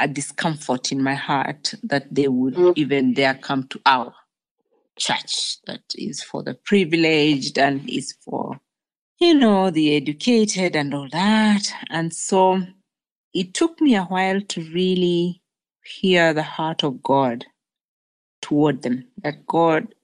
a 0.00 0.08
discomfort 0.08 0.92
in 0.92 1.02
my 1.02 1.14
heart 1.14 1.74
that 1.82 2.12
they 2.14 2.28
would 2.28 2.54
mm. 2.54 2.72
even 2.76 3.14
dare 3.14 3.34
come 3.34 3.66
to 3.68 3.80
our 3.86 4.14
church 4.98 5.58
that 5.66 5.82
is 5.96 6.22
for 6.22 6.42
the 6.42 6.54
privileged 6.54 7.58
and 7.58 7.88
is 7.88 8.14
for, 8.24 8.60
you 9.18 9.34
know, 9.34 9.70
the 9.70 9.96
educated 9.96 10.76
and 10.76 10.94
all 10.94 11.08
that. 11.10 11.72
And 11.90 12.12
so 12.12 12.62
it 13.34 13.54
took 13.54 13.80
me 13.80 13.94
a 13.94 14.04
while 14.04 14.40
to 14.40 14.62
really 14.72 15.42
hear 15.84 16.32
the 16.32 16.42
heart 16.42 16.84
of 16.84 17.02
God 17.02 17.44
toward 18.40 18.82
them, 18.82 19.06
that 19.22 19.46
God 19.46 19.94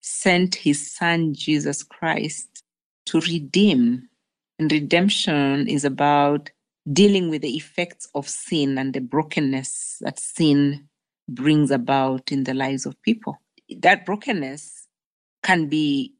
sent 0.00 0.54
his 0.54 0.92
son 0.92 1.34
Jesus 1.34 1.82
Christ 1.82 2.62
to 3.06 3.20
redeem. 3.20 4.08
And 4.58 4.70
redemption 4.70 5.68
is 5.68 5.84
about 5.84 6.50
dealing 6.92 7.28
with 7.28 7.42
the 7.42 7.56
effects 7.56 8.08
of 8.14 8.28
sin 8.28 8.78
and 8.78 8.94
the 8.94 9.00
brokenness 9.00 9.98
that 10.00 10.18
sin 10.18 10.88
brings 11.28 11.70
about 11.70 12.32
in 12.32 12.44
the 12.44 12.54
lives 12.54 12.86
of 12.86 13.00
people. 13.02 13.36
That 13.78 14.04
brokenness 14.04 14.86
can 15.42 15.68
be 15.68 16.14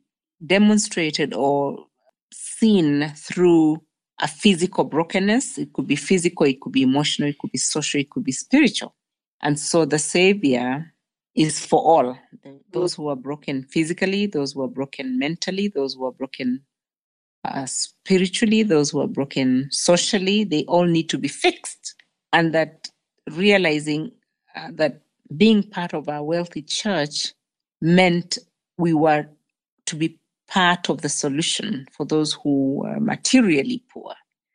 demonstrated 0.45 1.35
or 1.35 1.87
seen 2.33 3.13
through 3.17 3.83
a 4.21 4.29
physical 4.29 4.85
brokenness. 4.85 5.59
It 5.59 5.73
could 5.73 5.87
be 5.87 5.97
physical, 5.97 6.47
it 6.47 6.61
could 6.61 6.73
be 6.73 6.83
emotional, 6.83 7.29
it 7.29 7.39
could 7.39 7.53
be 7.53 7.59
social, 7.59 8.01
it 8.01 8.11
could 8.11 8.25
be 8.25 8.33
spiritual. 8.33 8.95
And 9.43 9.59
so 9.59 9.85
the 9.85 9.99
Savior 9.99 10.93
is 11.35 11.65
for 11.65 11.81
all 11.81 12.19
those 12.73 12.95
mm. 12.95 12.97
who 12.97 13.09
are 13.09 13.17
broken 13.17 13.65
physically, 13.65 14.27
those 14.27 14.53
who 14.53 14.63
are 14.63 14.69
broken 14.69 15.19
mentally, 15.19 15.69
those 15.69 15.95
who 15.95 16.05
are 16.05 16.13
broken 16.13 16.63
uh, 17.45 17.67
spiritually, 17.67 18.63
those 18.63 18.91
who 18.91 19.01
are 19.01 19.09
broken 19.09 19.69
socially, 19.71 20.45
they 20.45 20.65
all 20.65 20.85
need 20.85 21.09
to 21.09 21.19
be 21.19 21.29
fixed. 21.29 21.95
And 22.33 22.55
that 22.55 22.89
realizing 23.31 24.13
uh, 24.57 24.69
that 24.73 25.01
being 25.37 25.63
part 25.63 25.95
of 25.95 26.09
a 26.09 26.23
wealthy 26.23 26.63
church 26.63 27.33
meant 27.81 28.39
we 28.79 28.93
were 28.93 29.27
to 29.87 29.97
be 29.97 30.19
part 30.49 30.91
of 30.91 31.03
the 31.03 31.09
solution 31.09 31.87
for 31.93 32.05
those 32.05 32.33
who 32.33 32.81
were 32.81 33.01
materially 33.01 33.83
poor. 33.89 34.15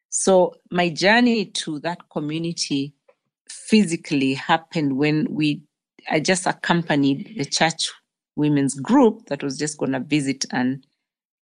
So 0.10 0.56
my 0.72 0.90
journey 0.90 1.46
to 1.46 1.80
that 1.80 2.10
community 2.10 2.94
physically 3.50 4.34
happened 4.34 4.98
when 4.98 5.28
we 5.30 5.62
I 6.10 6.20
just 6.20 6.46
accompanied 6.46 7.36
the 7.38 7.46
church 7.46 7.92
women's 8.36 8.76
group 8.76 9.26
that 9.28 9.42
was 9.42 9.58
just 9.58 9.78
going 9.78 9.94
to 9.94 10.00
visit 10.00 10.46
and 10.52 10.86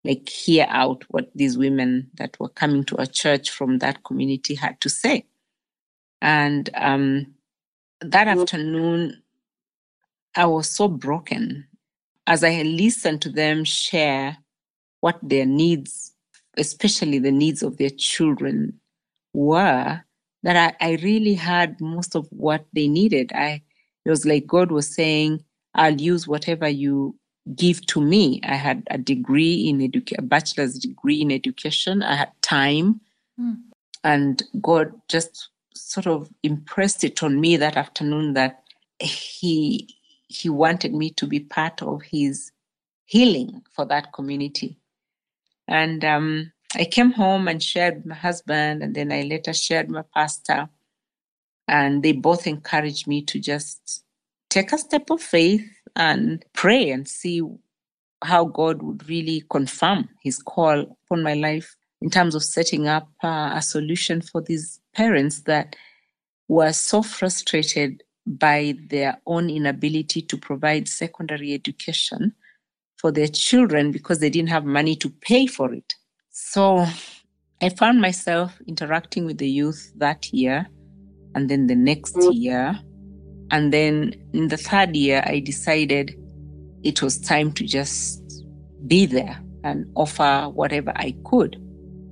like 0.08 0.30
hear 0.30 0.66
out 0.70 1.04
what 1.10 1.30
these 1.36 1.58
women 1.58 2.10
that 2.16 2.40
were 2.40 2.50
coming 2.50 2.86
to 2.86 2.96
a 3.00 3.06
church 3.06 3.50
from 3.50 3.80
that 3.80 4.04
community 4.06 4.56
had 4.56 4.80
to 4.82 4.90
say. 4.90 5.26
And 6.22 6.70
um, 6.76 7.36
that 8.00 8.28
afternoon, 8.28 9.22
I 10.36 10.46
was 10.46 10.70
so 10.70 10.88
broken 10.88 11.68
as 12.26 12.44
I 12.44 12.62
listened 12.62 13.22
to 13.24 13.30
them 13.30 13.66
share 13.66 14.38
what 15.02 15.20
their 15.22 15.46
needs, 15.46 16.14
especially 16.58 17.20
the 17.20 17.32
needs 17.32 17.62
of 17.62 17.78
their 17.78 17.90
children, 17.90 18.80
were, 19.34 20.02
that 20.44 20.76
I, 20.80 20.86
I 20.86 20.96
really 21.04 21.34
had 21.34 21.82
most 21.82 22.16
of 22.16 22.28
what 22.32 22.66
they 22.74 22.88
needed. 22.88 23.32
I 23.34 23.62
it 24.06 24.10
was 24.10 24.26
like 24.26 24.48
God 24.48 24.72
was 24.72 24.94
saying, 24.94 25.44
I'll 25.74 26.00
use 26.00 26.28
whatever 26.30 26.70
you 26.70 27.18
give 27.56 27.86
to 27.88 28.02
me. 28.02 28.42
I 28.44 28.56
had 28.56 28.84
a 28.90 28.98
degree 28.98 29.68
in 29.68 29.82
education, 29.82 30.20
a 30.20 30.28
bachelor's 30.28 30.78
degree 30.78 31.22
in 31.22 31.32
education. 31.32 32.04
I 32.04 32.16
had 32.16 32.32
time. 32.42 33.02
Mm. 33.40 33.58
And 34.04 34.44
God 34.62 34.94
just 35.08 35.50
sort 35.76 36.08
of 36.08 36.30
impressed 36.44 37.04
it 37.04 37.22
on 37.24 37.40
me 37.40 37.58
that 37.58 37.78
afternoon 37.78 38.34
that 38.34 38.64
he 39.00 39.96
he 40.30 40.50
wanted 40.50 40.94
me 40.94 41.10
to 41.12 41.26
be 41.26 41.40
part 41.40 41.82
of 41.82 42.02
his 42.02 42.52
healing 43.06 43.64
for 43.72 43.86
that 43.86 44.12
community. 44.12 44.78
And 45.68 46.04
um, 46.04 46.52
I 46.76 46.84
came 46.86 47.12
home 47.12 47.48
and 47.48 47.64
shared 47.64 48.06
my 48.06 48.16
husband, 48.16 48.84
and 48.84 48.94
then 48.94 49.12
I 49.12 49.22
later 49.22 49.54
shared 49.54 49.90
my 49.90 50.04
pastor. 50.14 50.70
And 51.70 52.04
they 52.04 52.12
both 52.12 52.48
encouraged 52.48 53.08
me 53.08 53.22
to 53.24 53.40
just 53.40 54.04
take 54.50 54.72
a 54.72 54.78
step 54.78 55.10
of 55.10 55.22
faith 55.22 55.66
and 55.98 56.46
pray 56.54 56.92
and 56.92 57.08
see 57.08 57.42
how 58.24 58.46
God 58.46 58.82
would 58.82 59.10
really 59.10 59.44
confirm 59.50 60.08
his 60.24 60.40
call 60.42 60.98
upon 61.06 61.24
my 61.24 61.34
life 61.34 61.76
in 62.02 62.10
terms 62.10 62.36
of 62.36 62.44
setting 62.44 62.88
up 62.88 63.10
uh, 63.24 63.52
a 63.54 63.62
solution 63.62 64.22
for 64.22 64.42
these 64.42 64.80
parents 64.94 65.42
that 65.42 65.76
were 66.48 66.72
so 66.72 67.02
frustrated 67.02 68.04
by 68.26 68.76
their 68.90 69.20
own 69.26 69.50
inability 69.50 70.22
to 70.22 70.38
provide 70.38 70.88
secondary 70.88 71.54
education 71.54 72.34
for 72.98 73.12
their 73.12 73.28
children 73.28 73.92
because 73.92 74.20
they 74.20 74.30
didn't 74.30 74.50
have 74.50 74.66
money 74.66 74.96
to 74.96 75.10
pay 75.10 75.48
for 75.48 75.74
it. 75.74 75.96
So 76.30 76.86
I 77.62 77.70
found 77.70 78.02
myself 78.02 78.60
interacting 78.68 79.26
with 79.26 79.38
the 79.38 79.50
youth 79.50 79.92
that 79.96 80.32
year 80.32 80.68
and 81.36 81.50
then 81.50 81.68
the 81.68 81.76
next 81.76 82.16
mm. 82.16 82.34
year 82.34 82.80
and 83.52 83.74
then 83.74 84.14
in 84.34 84.50
the 84.50 84.58
third 84.58 84.96
year, 84.96 85.24
I 85.26 85.40
decided 85.40 86.16
it 86.84 87.02
was 87.02 87.20
time 87.20 87.52
to 87.54 87.66
just 87.66 88.22
be 88.88 89.06
there 89.06 89.40
and 89.64 89.86
offer 89.96 90.50
whatever 90.54 90.94
I 90.96 91.16
could 91.26 91.56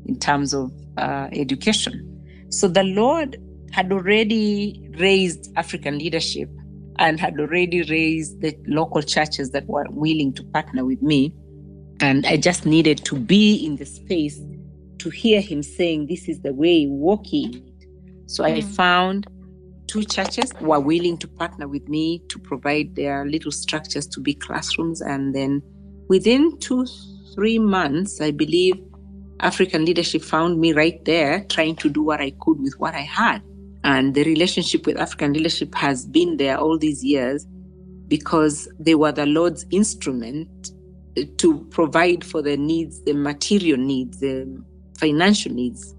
in 0.06 0.20
terms 0.20 0.54
of 0.54 0.72
uh, 0.98 1.28
education. 1.32 2.12
So 2.50 2.68
the 2.68 2.84
Lord 2.84 3.38
had 3.72 3.92
already 3.92 4.90
raised 4.98 5.52
African 5.58 5.98
leadership 5.98 6.50
and 6.98 7.20
had 7.20 7.40
already 7.40 7.84
raised 7.84 8.42
the 8.42 8.58
local 8.68 9.02
churches 9.02 9.52
that 9.52 9.66
were 9.68 9.86
willing 9.90 10.34
to 10.34 10.44
partner 10.46 10.86
with 10.86 11.02
me. 11.02 11.36
And 12.00 12.26
I 12.26 12.38
just 12.38 12.66
needed 12.66 13.04
to 13.06 13.16
be 13.16 13.66
in 13.66 13.76
the 13.76 13.86
space 13.86 14.40
to 15.00 15.10
hear 15.10 15.42
him 15.42 15.64
saying, 15.64 16.08
This 16.08 16.28
is 16.30 16.42
the 16.42 16.54
way, 16.54 16.88
walk 16.88 17.34
in 17.34 17.56
it. 17.56 17.86
So 18.28 18.44
mm. 18.44 18.52
I 18.52 18.62
found 18.62 19.28
two 19.96 20.04
churches 20.04 20.52
were 20.60 20.82
willing 20.82 21.18
to 21.18 21.26
partner 21.26 21.70
with 21.70 21.88
me 21.88 22.22
to 22.28 22.38
provide 22.38 22.94
their 22.98 23.26
little 23.26 23.52
structures 23.52 24.06
to 24.06 24.20
be 24.20 24.34
classrooms. 24.34 25.00
And 25.00 25.34
then 25.34 25.62
within 26.10 26.58
two, 26.60 26.86
three 27.34 27.60
months, 27.60 28.20
I 28.20 28.32
believe 28.32 28.76
African 29.40 29.86
leadership 29.86 30.22
found 30.22 30.60
me 30.60 30.74
right 30.74 31.04
there 31.06 31.46
trying 31.46 31.78
to 31.78 31.90
do 31.90 32.04
what 32.04 32.20
I 32.20 32.32
could 32.42 32.60
with 32.60 32.74
what 32.78 32.94
I 32.94 33.04
had. 33.04 33.42
And 33.86 34.14
the 34.14 34.26
relationship 34.26 34.86
with 34.86 35.00
African 35.00 35.32
leadership 35.32 35.74
has 35.76 36.06
been 36.06 36.36
there 36.36 36.58
all 36.58 36.78
these 36.78 37.02
years 37.02 37.48
because 38.10 38.68
they 38.78 38.96
were 38.96 39.14
the 39.14 39.26
Lord's 39.26 39.66
instrument 39.72 40.72
eh, 41.16 41.24
to 41.38 41.60
provide 41.70 42.26
for 42.26 42.42
the 42.42 42.58
needs, 42.58 43.02
the 43.04 43.14
material 43.14 43.78
needs, 43.78 44.20
the 44.20 44.62
financial 44.98 45.54
needs 45.54 45.96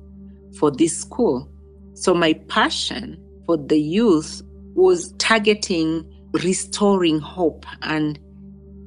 for 0.58 0.70
this 0.70 0.98
school. 0.98 1.50
So 1.94 2.12
my 2.12 2.34
passion 2.34 3.22
for 3.46 3.56
the 3.56 3.80
youth 3.80 4.42
was 4.74 5.12
targeting 5.18 6.04
restoring 6.32 7.18
hope 7.18 7.64
and 7.82 8.18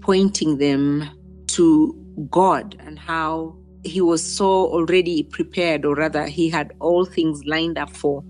pointing 0.02 0.58
them 0.58 1.10
to 1.48 1.96
God 2.30 2.76
and 2.80 3.00
how 3.00 3.56
he 3.84 4.02
was 4.02 4.22
so 4.22 4.46
already 4.46 5.24
prepared, 5.24 5.86
or 5.86 5.96
rather, 5.96 6.28
he 6.28 6.50
had 6.50 6.74
all 6.80 7.06
things 7.06 7.44
lined 7.46 7.78
up 7.78 7.90
for 7.96 8.24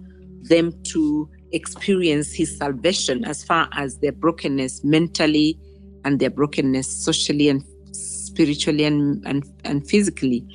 them 0.43 0.71
to 0.83 1.29
experience 1.51 2.31
his 2.33 2.55
salvation 2.55 3.25
as 3.25 3.43
far 3.43 3.67
as 3.73 3.97
their 3.97 4.11
brokenness 4.11 4.83
mentally 4.83 5.59
and 6.05 6.19
their 6.19 6.29
brokenness 6.29 6.87
socially 6.87 7.49
and 7.49 7.63
spiritually 7.91 8.85
and, 8.85 9.25
and, 9.25 9.43
and 9.65 9.87
physically. 9.89 10.45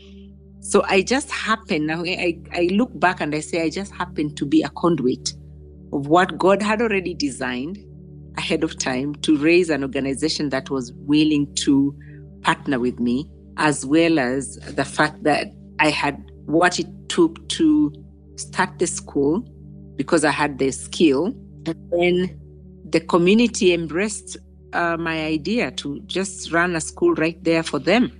So 0.60 0.84
I 0.86 1.02
just 1.02 1.30
happened, 1.30 1.90
I, 1.92 2.38
I 2.52 2.68
look 2.72 2.98
back 2.98 3.20
and 3.20 3.34
I 3.34 3.40
say, 3.40 3.62
I 3.62 3.68
just 3.68 3.92
happened 3.92 4.36
to 4.38 4.46
be 4.46 4.62
a 4.62 4.70
conduit 4.70 5.34
of 5.94 6.08
what 6.08 6.36
God 6.36 6.60
had 6.60 6.82
already 6.82 7.14
designed 7.14 7.78
ahead 8.36 8.64
of 8.64 8.76
time 8.78 9.14
to 9.16 9.36
raise 9.38 9.70
an 9.70 9.82
organization 9.82 10.48
that 10.50 10.68
was 10.68 10.92
willing 10.94 11.54
to 11.54 11.96
partner 12.42 12.80
with 12.80 12.98
me, 12.98 13.30
as 13.56 13.86
well 13.86 14.18
as 14.18 14.56
the 14.74 14.84
fact 14.84 15.22
that 15.22 15.46
I 15.78 15.90
had 15.90 16.22
what 16.46 16.78
it 16.78 16.88
took 17.08 17.48
to 17.50 17.92
start 18.36 18.78
the 18.78 18.86
school 18.86 19.42
because 19.96 20.24
I 20.24 20.30
had 20.30 20.58
the 20.58 20.72
skill. 20.72 21.26
And 21.66 21.76
then 21.92 22.40
the 22.90 23.00
community 23.00 23.72
embraced 23.72 24.36
uh, 24.72 24.96
my 24.96 25.24
idea 25.24 25.70
to 25.70 26.00
just 26.06 26.52
run 26.52 26.74
a 26.74 26.80
school 26.80 27.14
right 27.14 27.42
there 27.44 27.62
for 27.62 27.78
them. 27.78 28.12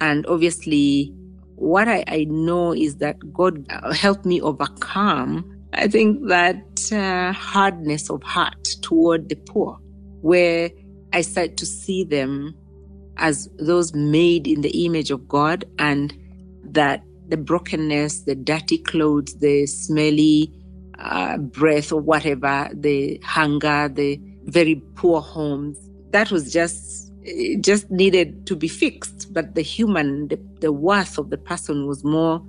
And 0.00 0.26
obviously, 0.26 1.12
what 1.56 1.86
I, 1.86 2.04
I 2.08 2.24
know 2.24 2.74
is 2.74 2.96
that 2.96 3.16
God 3.32 3.66
uh, 3.70 3.92
helped 3.92 4.24
me 4.24 4.40
overcome, 4.40 5.61
I 5.74 5.88
think, 5.88 6.28
that 6.28 6.92
uh, 6.92 7.32
hardness 7.32 8.10
of 8.10 8.22
heart 8.22 8.64
toward 8.82 9.28
the 9.28 9.36
poor, 9.36 9.78
where 10.20 10.70
I 11.12 11.22
start 11.22 11.56
to 11.58 11.66
see 11.66 12.04
them 12.04 12.54
as 13.16 13.48
those 13.58 13.94
made 13.94 14.46
in 14.46 14.62
the 14.62 14.84
image 14.84 15.10
of 15.10 15.28
God 15.28 15.64
and 15.78 16.14
that 16.64 17.02
the 17.28 17.36
brokenness, 17.36 18.22
the 18.22 18.34
dirty 18.34 18.78
clothes, 18.78 19.34
the 19.38 19.66
smelly 19.66 20.52
uh, 20.98 21.38
breath 21.38 21.92
or 21.92 22.00
whatever, 22.00 22.68
the 22.74 23.20
hunger, 23.24 23.88
the 23.88 24.20
very 24.44 24.82
poor 24.96 25.20
homes, 25.20 25.78
that 26.10 26.30
was 26.30 26.52
just 26.52 27.12
it 27.24 27.62
just 27.62 27.88
needed 27.90 28.46
to 28.46 28.56
be 28.56 28.68
fixed. 28.68 29.32
But 29.32 29.54
the 29.54 29.62
human, 29.62 30.28
the, 30.28 30.40
the 30.60 30.72
worth 30.72 31.18
of 31.18 31.30
the 31.30 31.38
person 31.38 31.86
was 31.86 32.04
more 32.04 32.42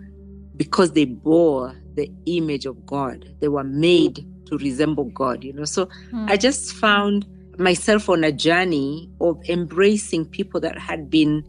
because 0.55 0.93
they 0.93 1.05
bore 1.05 1.75
the 1.95 2.11
image 2.25 2.65
of 2.65 2.85
God. 2.85 3.33
They 3.39 3.47
were 3.47 3.63
made 3.63 4.25
to 4.47 4.57
resemble 4.57 5.05
God, 5.05 5.43
you 5.43 5.53
know. 5.53 5.65
So 5.65 5.87
mm. 6.11 6.29
I 6.29 6.37
just 6.37 6.73
found 6.73 7.25
myself 7.57 8.09
on 8.09 8.23
a 8.23 8.31
journey 8.31 9.09
of 9.21 9.41
embracing 9.47 10.25
people 10.25 10.59
that 10.61 10.77
had 10.77 11.09
been 11.09 11.45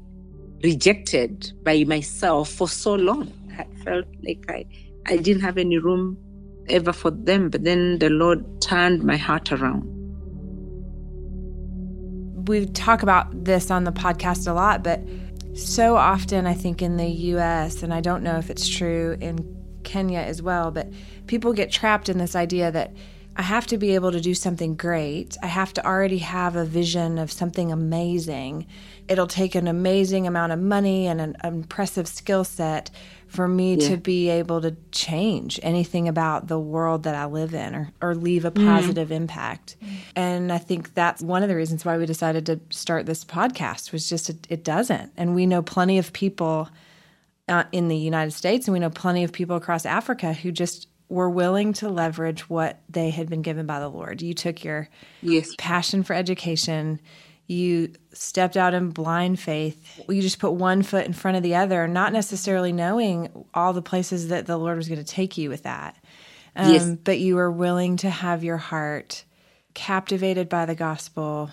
rejected 0.63 1.53
by 1.63 1.85
myself 1.85 2.51
for 2.51 2.69
so 2.69 2.95
long. 2.95 3.33
I 3.59 3.67
felt 3.85 4.07
like 4.27 4.45
I, 4.49 4.67
I 5.07 5.17
didn't 5.17 5.43
have 5.43 5.59
any 5.59 5.79
room 5.79 6.19
ever 6.69 6.93
for 6.93 7.11
them. 7.11 7.51
But 7.51 7.65
then 7.65 7.99
the 7.99 8.11
Lord 8.11 8.61
turned 8.61 9.03
my 9.05 9.17
heart 9.17 9.53
around. 9.53 9.91
We 12.49 12.67
talk 12.67 13.03
about 13.03 13.45
this 13.45 13.71
on 13.71 13.85
the 13.85 13.93
podcast 13.93 14.47
a 14.47 14.53
lot, 14.53 14.83
but 14.83 15.01
so 15.55 15.97
often 15.97 16.47
I 16.47 16.55
think 16.55 16.83
in 16.83 16.97
the 16.97 17.07
US, 17.07 17.83
and 17.83 17.95
I 17.95 18.01
don't 18.01 18.23
know 18.23 18.37
if 18.37 18.51
it's 18.51 18.69
true 18.69 19.17
in 19.21 19.54
Kenya 19.95 20.19
as 20.19 20.43
well, 20.43 20.73
but 20.73 20.89
people 21.29 21.53
get 21.53 21.71
trapped 21.71 22.09
in 22.09 22.19
this 22.19 22.35
idea 22.35 22.73
that 22.73 22.91
I 23.37 23.43
have 23.43 23.65
to 23.69 23.79
be 23.79 23.95
able 23.95 24.11
to 24.11 24.21
do 24.21 24.35
something 24.35 24.75
great. 24.75 25.37
I 25.41 25.47
have 25.47 25.73
to 25.75 25.87
already 25.87 26.19
have 26.19 26.57
a 26.57 26.65
vision 26.65 27.17
of 27.17 27.31
something 27.31 27.71
amazing. 27.71 28.67
It'll 29.07 29.29
take 29.29 29.55
an 29.55 29.69
amazing 29.69 30.27
amount 30.27 30.51
of 30.51 30.59
money 30.59 31.07
and 31.07 31.21
an 31.21 31.37
impressive 31.45 32.09
skill 32.09 32.43
set 32.43 32.91
for 33.29 33.47
me 33.47 33.77
yeah. 33.77 33.89
to 33.91 33.97
be 33.97 34.31
able 34.31 34.61
to 34.63 34.75
change 34.91 35.61
anything 35.63 36.09
about 36.09 36.49
the 36.49 36.59
world 36.59 37.05
that 37.05 37.15
I 37.15 37.27
live 37.27 37.55
in 37.55 37.77
or, 37.77 37.93
or 38.01 38.15
leave 38.17 38.45
a 38.45 38.51
mm. 38.51 38.67
positive 38.67 39.11
mm. 39.11 39.17
impact. 39.17 39.77
And 40.17 40.53
I 40.53 40.59
think 40.59 40.95
that's 40.95 41.23
one 41.23 41.45
of 41.45 41.49
the 41.49 41.57
reasons 41.57 41.85
why 41.85 41.99
we 41.99 42.07
decided 42.07 42.47
to 42.47 42.59
start 42.71 43.07
this 43.07 43.25
podcast 43.25 43.93
was 43.93 44.09
just 44.09 44.29
it, 44.29 44.47
it 44.51 44.65
doesn't. 44.65 45.13
And 45.17 45.37
we 45.37 45.47
know 45.47 45.63
plenty 45.63 45.99
of 45.99 46.13
people 46.13 46.69
uh, 47.49 47.65
in 47.73 47.89
the 47.89 47.97
United 47.97 48.33
States 48.33 48.67
and 48.67 48.73
we 48.73 48.81
know 48.81 48.91
plenty 48.91 49.25
of 49.25 49.33
people 49.33 49.57
across 49.57 49.85
Africa 49.87 50.33
who 50.33 50.51
just 50.51 50.89
were 51.09 51.29
willing 51.29 51.73
to 51.75 51.89
leverage 51.89 52.49
what 52.49 52.81
they 52.89 53.11
had 53.11 53.29
been 53.29 53.43
given 53.43 53.67
by 53.67 53.79
the 53.79 53.89
Lord. 53.89 54.23
You 54.23 54.35
took 54.35 54.65
your 54.65 54.89
yes. 55.23 55.55
passion 55.59 56.03
for 56.03 56.15
education, 56.15 57.01
you 57.47 57.93
stepped 58.13 58.57
out 58.57 58.73
in 58.73 58.91
blind 58.91 59.39
faith. 59.39 60.01
You 60.09 60.23
just 60.23 60.39
put 60.39 60.53
one 60.53 60.83
foot 60.83 61.05
in 61.05 61.13
front 61.13 61.37
of 61.37 61.43
the 61.43 61.57
other, 61.57 61.87
not 61.87 62.13
necessarily 62.13 62.73
knowing 62.73 63.45
all 63.53 63.75
the 63.75 63.83
places 63.83 64.29
that 64.29 64.47
the 64.47 64.57
Lord 64.57 64.79
was 64.79 64.89
going 64.89 65.03
to 65.03 65.05
take 65.05 65.37
you 65.37 65.51
with 65.51 65.65
that. 65.65 66.03
Um, 66.57 66.73
yes. 66.73 66.89
But 67.05 67.19
you 67.19 67.37
were 67.37 67.51
willing 67.51 67.99
to 67.99 68.09
have 68.09 68.45
your 68.45 68.57
heart 68.57 69.25
captivated 69.75 70.49
by 70.49 70.65
the 70.65 70.75
gospel, 70.75 71.51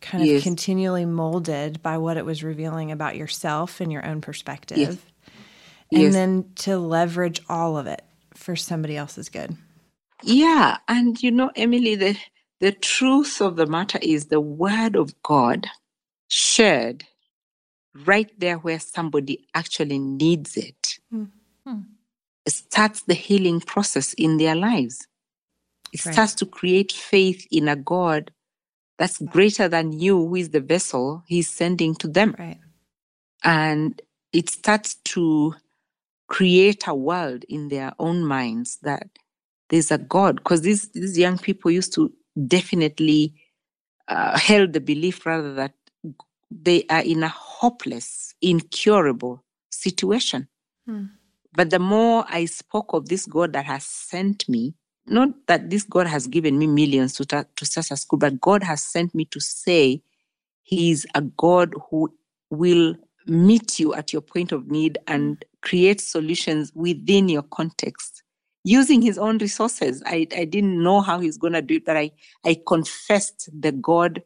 kind 0.00 0.22
of 0.22 0.28
yes. 0.28 0.42
continually 0.44 1.04
molded 1.04 1.82
by 1.82 1.98
what 1.98 2.16
it 2.16 2.24
was 2.24 2.44
revealing 2.44 2.92
about 2.92 3.16
yourself 3.16 3.80
and 3.80 3.90
your 3.90 4.06
own 4.06 4.20
perspective. 4.20 4.78
Yes. 4.78 4.96
And 5.92 6.14
then 6.14 6.44
to 6.56 6.78
leverage 6.78 7.40
all 7.48 7.76
of 7.76 7.86
it 7.86 8.02
for 8.34 8.56
somebody 8.56 8.96
else's 8.96 9.28
good. 9.28 9.56
Yeah. 10.22 10.78
And 10.88 11.22
you 11.22 11.30
know, 11.30 11.50
Emily, 11.54 11.94
the, 11.94 12.18
the 12.60 12.72
truth 12.72 13.40
of 13.40 13.56
the 13.56 13.66
matter 13.66 13.98
is 14.02 14.26
the 14.26 14.40
word 14.40 14.96
of 14.96 15.20
God 15.22 15.68
shared 16.28 17.04
right 18.06 18.30
there 18.38 18.56
where 18.56 18.80
somebody 18.80 19.46
actually 19.54 19.98
needs 19.98 20.56
it 20.56 20.98
mm-hmm. 21.12 21.80
starts 22.48 23.02
the 23.02 23.14
healing 23.14 23.60
process 23.60 24.12
in 24.14 24.36
their 24.38 24.54
lives. 24.54 25.06
It 25.92 26.04
right. 26.04 26.12
starts 26.12 26.34
to 26.36 26.46
create 26.46 26.90
faith 26.90 27.46
in 27.52 27.68
a 27.68 27.76
God 27.76 28.32
that's 28.98 29.18
greater 29.18 29.68
than 29.68 29.92
you, 29.92 30.16
who 30.26 30.34
is 30.34 30.50
the 30.50 30.60
vessel 30.60 31.22
he's 31.26 31.48
sending 31.48 31.94
to 31.96 32.08
them. 32.08 32.34
Right. 32.38 32.58
And 33.42 34.00
it 34.32 34.50
starts 34.50 34.96
to 35.04 35.54
create 36.28 36.86
a 36.86 36.94
world 36.94 37.44
in 37.48 37.68
their 37.68 37.92
own 37.98 38.24
minds 38.24 38.78
that 38.82 39.08
there's 39.68 39.90
a 39.90 39.98
God. 39.98 40.36
Because 40.36 40.62
these, 40.62 40.88
these 40.90 41.18
young 41.18 41.38
people 41.38 41.70
used 41.70 41.92
to 41.94 42.12
definitely 42.46 43.34
uh, 44.08 44.38
held 44.38 44.72
the 44.72 44.80
belief 44.80 45.24
rather 45.26 45.54
that 45.54 45.74
they 46.50 46.84
are 46.90 47.02
in 47.02 47.22
a 47.22 47.28
hopeless, 47.28 48.34
incurable 48.40 49.44
situation. 49.70 50.48
Hmm. 50.86 51.04
But 51.52 51.70
the 51.70 51.78
more 51.78 52.24
I 52.28 52.46
spoke 52.46 52.92
of 52.92 53.08
this 53.08 53.26
God 53.26 53.52
that 53.52 53.64
has 53.66 53.84
sent 53.84 54.48
me, 54.48 54.74
not 55.06 55.28
that 55.46 55.70
this 55.70 55.84
God 55.84 56.06
has 56.06 56.26
given 56.26 56.58
me 56.58 56.66
millions 56.66 57.14
to, 57.14 57.24
ta- 57.24 57.44
to 57.56 57.66
start 57.66 57.90
a 57.90 57.96
school, 57.96 58.18
but 58.18 58.40
God 58.40 58.62
has 58.62 58.82
sent 58.82 59.14
me 59.14 59.24
to 59.26 59.40
say 59.40 60.02
He 60.62 60.90
is 60.90 61.06
a 61.14 61.22
God 61.22 61.74
who 61.90 62.12
will 62.50 62.96
meet 63.26 63.78
you 63.78 63.94
at 63.94 64.12
your 64.12 64.22
point 64.22 64.52
of 64.52 64.70
need 64.70 64.98
and 65.06 65.44
create 65.64 66.00
solutions 66.00 66.70
within 66.74 67.28
your 67.28 67.42
context 67.42 68.22
using 68.64 69.02
his 69.02 69.18
own 69.18 69.38
resources. 69.38 70.02
I, 70.06 70.26
I 70.36 70.44
didn't 70.44 70.82
know 70.82 71.00
how 71.00 71.20
he's 71.20 71.36
going 71.36 71.52
to 71.54 71.62
do 71.62 71.76
it, 71.76 71.84
but 71.84 71.96
I, 71.96 72.10
I 72.44 72.56
confessed 72.66 73.50
the 73.52 73.72
God 73.72 74.22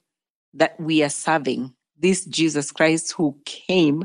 that 0.55 0.79
we 0.81 1.03
are 1.03 1.09
serving, 1.09 1.75
this 1.99 2.25
Jesus 2.27 2.71
Christ 2.71 3.13
who 3.13 3.37
came 3.45 4.05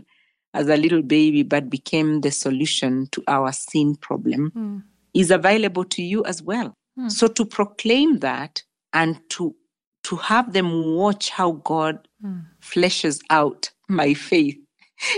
as 0.53 0.67
a 0.67 0.77
little 0.77 1.01
baby 1.01 1.43
but 1.43 1.69
became 1.69 2.21
the 2.21 2.31
solution 2.31 3.07
to 3.11 3.23
our 3.27 3.51
sin 3.51 3.95
problem, 3.95 4.51
mm. 4.51 4.83
is 5.13 5.31
available 5.31 5.83
to 5.85 6.03
you 6.03 6.23
as 6.25 6.41
well. 6.41 6.73
Mm. 6.99 7.11
So 7.11 7.27
to 7.27 7.45
proclaim 7.45 8.19
that 8.19 8.63
and 8.93 9.19
to 9.31 9.55
to 10.03 10.17
have 10.17 10.51
them 10.51 10.95
watch 10.95 11.29
how 11.29 11.53
God 11.53 12.07
mm. 12.23 12.43
fleshes 12.61 13.21
out 13.29 13.71
my 13.87 14.13
faith 14.13 14.57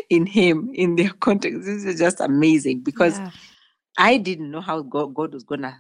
in 0.10 0.26
him 0.26 0.70
in 0.74 0.96
their 0.96 1.10
context. 1.20 1.66
This 1.66 1.86
is 1.86 2.00
just 2.00 2.20
amazing 2.20 2.82
because 2.82 3.18
yeah. 3.18 3.32
I 3.98 4.18
didn't 4.18 4.52
know 4.52 4.62
how 4.62 4.82
God, 4.82 5.14
God 5.14 5.34
was 5.34 5.44
going 5.44 5.62
to 5.62 5.76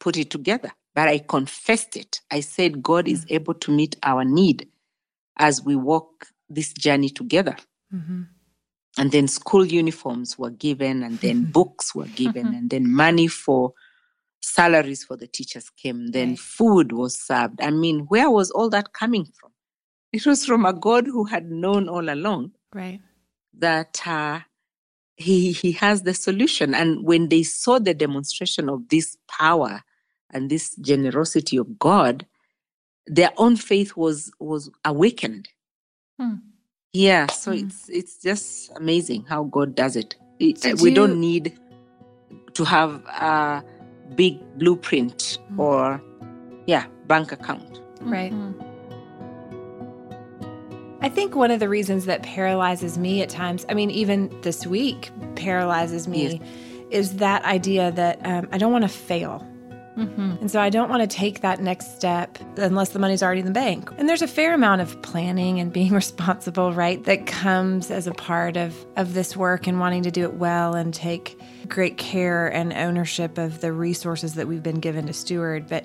put 0.00 0.16
it 0.16 0.30
together, 0.30 0.70
but 0.94 1.08
I 1.08 1.18
confessed 1.18 1.96
it. 1.96 2.20
I 2.30 2.40
said, 2.40 2.82
God 2.82 3.08
is 3.08 3.24
mm-hmm. 3.24 3.34
able 3.34 3.54
to 3.54 3.70
meet 3.70 3.96
our 4.02 4.24
need 4.24 4.68
as 5.38 5.62
we 5.62 5.76
walk 5.76 6.26
this 6.48 6.72
journey 6.72 7.08
together. 7.08 7.56
Mm-hmm. 7.92 8.22
And 8.96 9.10
then 9.10 9.26
school 9.26 9.64
uniforms 9.64 10.38
were 10.38 10.50
given, 10.50 11.02
and 11.02 11.18
then 11.18 11.42
mm-hmm. 11.42 11.50
books 11.52 11.94
were 11.94 12.06
given, 12.06 12.46
mm-hmm. 12.46 12.54
and 12.54 12.70
then 12.70 12.88
money 12.88 13.26
for 13.26 13.72
salaries 14.40 15.02
for 15.02 15.16
the 15.16 15.26
teachers 15.26 15.70
came. 15.70 16.08
Then 16.08 16.30
right. 16.30 16.38
food 16.38 16.92
was 16.92 17.18
served. 17.18 17.60
I 17.60 17.70
mean, 17.70 18.00
where 18.08 18.30
was 18.30 18.50
all 18.50 18.70
that 18.70 18.92
coming 18.92 19.24
from? 19.24 19.50
It 20.12 20.26
was 20.26 20.46
from 20.46 20.64
a 20.64 20.72
God 20.72 21.06
who 21.06 21.24
had 21.24 21.50
known 21.50 21.88
all 21.88 22.08
along. 22.08 22.52
Right. 22.72 23.00
That 23.58 24.00
uh, 24.06 24.40
he 25.16 25.52
he 25.52 25.72
has 25.72 26.02
the 26.02 26.14
solution 26.14 26.74
and 26.74 27.04
when 27.04 27.28
they 27.28 27.42
saw 27.42 27.78
the 27.78 27.94
demonstration 27.94 28.68
of 28.68 28.88
this 28.88 29.16
power 29.28 29.82
and 30.30 30.50
this 30.50 30.74
generosity 30.76 31.56
of 31.56 31.78
god 31.78 32.26
their 33.06 33.30
own 33.36 33.56
faith 33.56 33.96
was 33.96 34.32
was 34.40 34.70
awakened 34.84 35.48
hmm. 36.18 36.34
yeah 36.92 37.26
so 37.26 37.52
hmm. 37.52 37.58
it's 37.58 37.88
it's 37.88 38.22
just 38.22 38.72
amazing 38.76 39.24
how 39.28 39.44
god 39.44 39.74
does 39.74 39.94
it, 39.94 40.16
it 40.40 40.80
we 40.80 40.90
you... 40.90 40.94
don't 40.94 41.20
need 41.20 41.56
to 42.54 42.64
have 42.64 43.04
a 43.06 43.62
big 44.16 44.38
blueprint 44.58 45.38
hmm. 45.48 45.60
or 45.60 46.02
yeah 46.66 46.86
bank 47.06 47.30
account 47.30 47.80
right 48.00 48.32
mm-hmm. 48.32 48.73
I 51.04 51.10
think 51.10 51.36
one 51.36 51.50
of 51.50 51.60
the 51.60 51.68
reasons 51.68 52.06
that 52.06 52.22
paralyzes 52.22 52.96
me 52.96 53.20
at 53.20 53.28
times, 53.28 53.66
I 53.68 53.74
mean, 53.74 53.90
even 53.90 54.34
this 54.40 54.66
week 54.66 55.10
paralyzes 55.36 56.08
me, 56.08 56.40
yes. 56.40 56.48
is 56.88 57.16
that 57.16 57.44
idea 57.44 57.92
that 57.92 58.24
um, 58.24 58.48
I 58.52 58.56
don't 58.56 58.72
want 58.72 58.84
to 58.84 58.88
fail. 58.88 59.46
Mm-hmm. 59.98 60.36
And 60.40 60.50
so 60.50 60.62
I 60.62 60.70
don't 60.70 60.88
want 60.88 61.02
to 61.02 61.06
take 61.06 61.42
that 61.42 61.60
next 61.60 61.94
step 61.96 62.38
unless 62.56 62.88
the 62.88 62.98
money's 62.98 63.22
already 63.22 63.40
in 63.40 63.46
the 63.46 63.52
bank. 63.52 63.90
And 63.98 64.08
there's 64.08 64.22
a 64.22 64.26
fair 64.26 64.54
amount 64.54 64.80
of 64.80 65.02
planning 65.02 65.60
and 65.60 65.70
being 65.70 65.92
responsible, 65.92 66.72
right, 66.72 67.04
that 67.04 67.26
comes 67.26 67.90
as 67.90 68.06
a 68.06 68.12
part 68.12 68.56
of, 68.56 68.74
of 68.96 69.12
this 69.12 69.36
work 69.36 69.66
and 69.66 69.78
wanting 69.78 70.04
to 70.04 70.10
do 70.10 70.22
it 70.22 70.32
well 70.32 70.74
and 70.74 70.94
take 70.94 71.38
great 71.68 71.98
care 71.98 72.46
and 72.46 72.72
ownership 72.72 73.36
of 73.36 73.60
the 73.60 73.74
resources 73.74 74.36
that 74.36 74.48
we've 74.48 74.62
been 74.62 74.80
given 74.80 75.06
to 75.08 75.12
steward. 75.12 75.68
But 75.68 75.84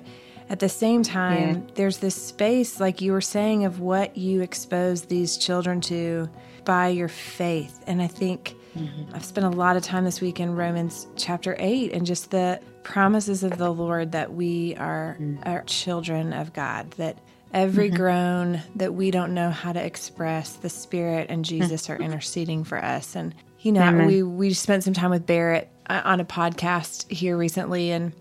at 0.50 0.58
the 0.58 0.68
same 0.68 1.04
time, 1.04 1.54
yeah. 1.54 1.72
there's 1.76 1.98
this 1.98 2.16
space, 2.16 2.80
like 2.80 3.00
you 3.00 3.12
were 3.12 3.20
saying, 3.20 3.64
of 3.64 3.78
what 3.78 4.16
you 4.16 4.42
expose 4.42 5.02
these 5.02 5.36
children 5.36 5.80
to 5.82 6.28
by 6.64 6.88
your 6.88 7.06
faith. 7.06 7.80
And 7.86 8.02
I 8.02 8.08
think 8.08 8.56
mm-hmm. 8.76 9.14
I've 9.14 9.24
spent 9.24 9.46
a 9.46 9.50
lot 9.50 9.76
of 9.76 9.84
time 9.84 10.04
this 10.04 10.20
week 10.20 10.40
in 10.40 10.56
Romans 10.56 11.06
chapter 11.14 11.54
8 11.56 11.92
and 11.92 12.04
just 12.04 12.32
the 12.32 12.60
promises 12.82 13.44
of 13.44 13.58
the 13.58 13.70
Lord 13.70 14.10
that 14.10 14.34
we 14.34 14.74
are, 14.74 15.16
mm. 15.20 15.40
are 15.46 15.62
children 15.64 16.32
of 16.32 16.52
God, 16.52 16.90
that 16.92 17.18
every 17.54 17.86
mm-hmm. 17.86 17.96
groan 17.96 18.62
that 18.74 18.92
we 18.92 19.12
don't 19.12 19.34
know 19.34 19.50
how 19.50 19.72
to 19.72 19.84
express, 19.84 20.54
the 20.54 20.68
Spirit 20.68 21.28
and 21.30 21.44
Jesus 21.44 21.88
are 21.88 21.96
interceding 21.96 22.64
for 22.64 22.84
us. 22.84 23.14
And, 23.14 23.36
you 23.60 23.70
know, 23.70 23.82
Amen. 23.82 24.06
we, 24.08 24.24
we 24.24 24.52
spent 24.54 24.82
some 24.82 24.94
time 24.94 25.10
with 25.10 25.26
Barrett 25.26 25.70
uh, 25.88 26.02
on 26.04 26.18
a 26.18 26.24
podcast 26.24 27.08
here 27.08 27.36
recently, 27.36 27.92
and 27.92 28.12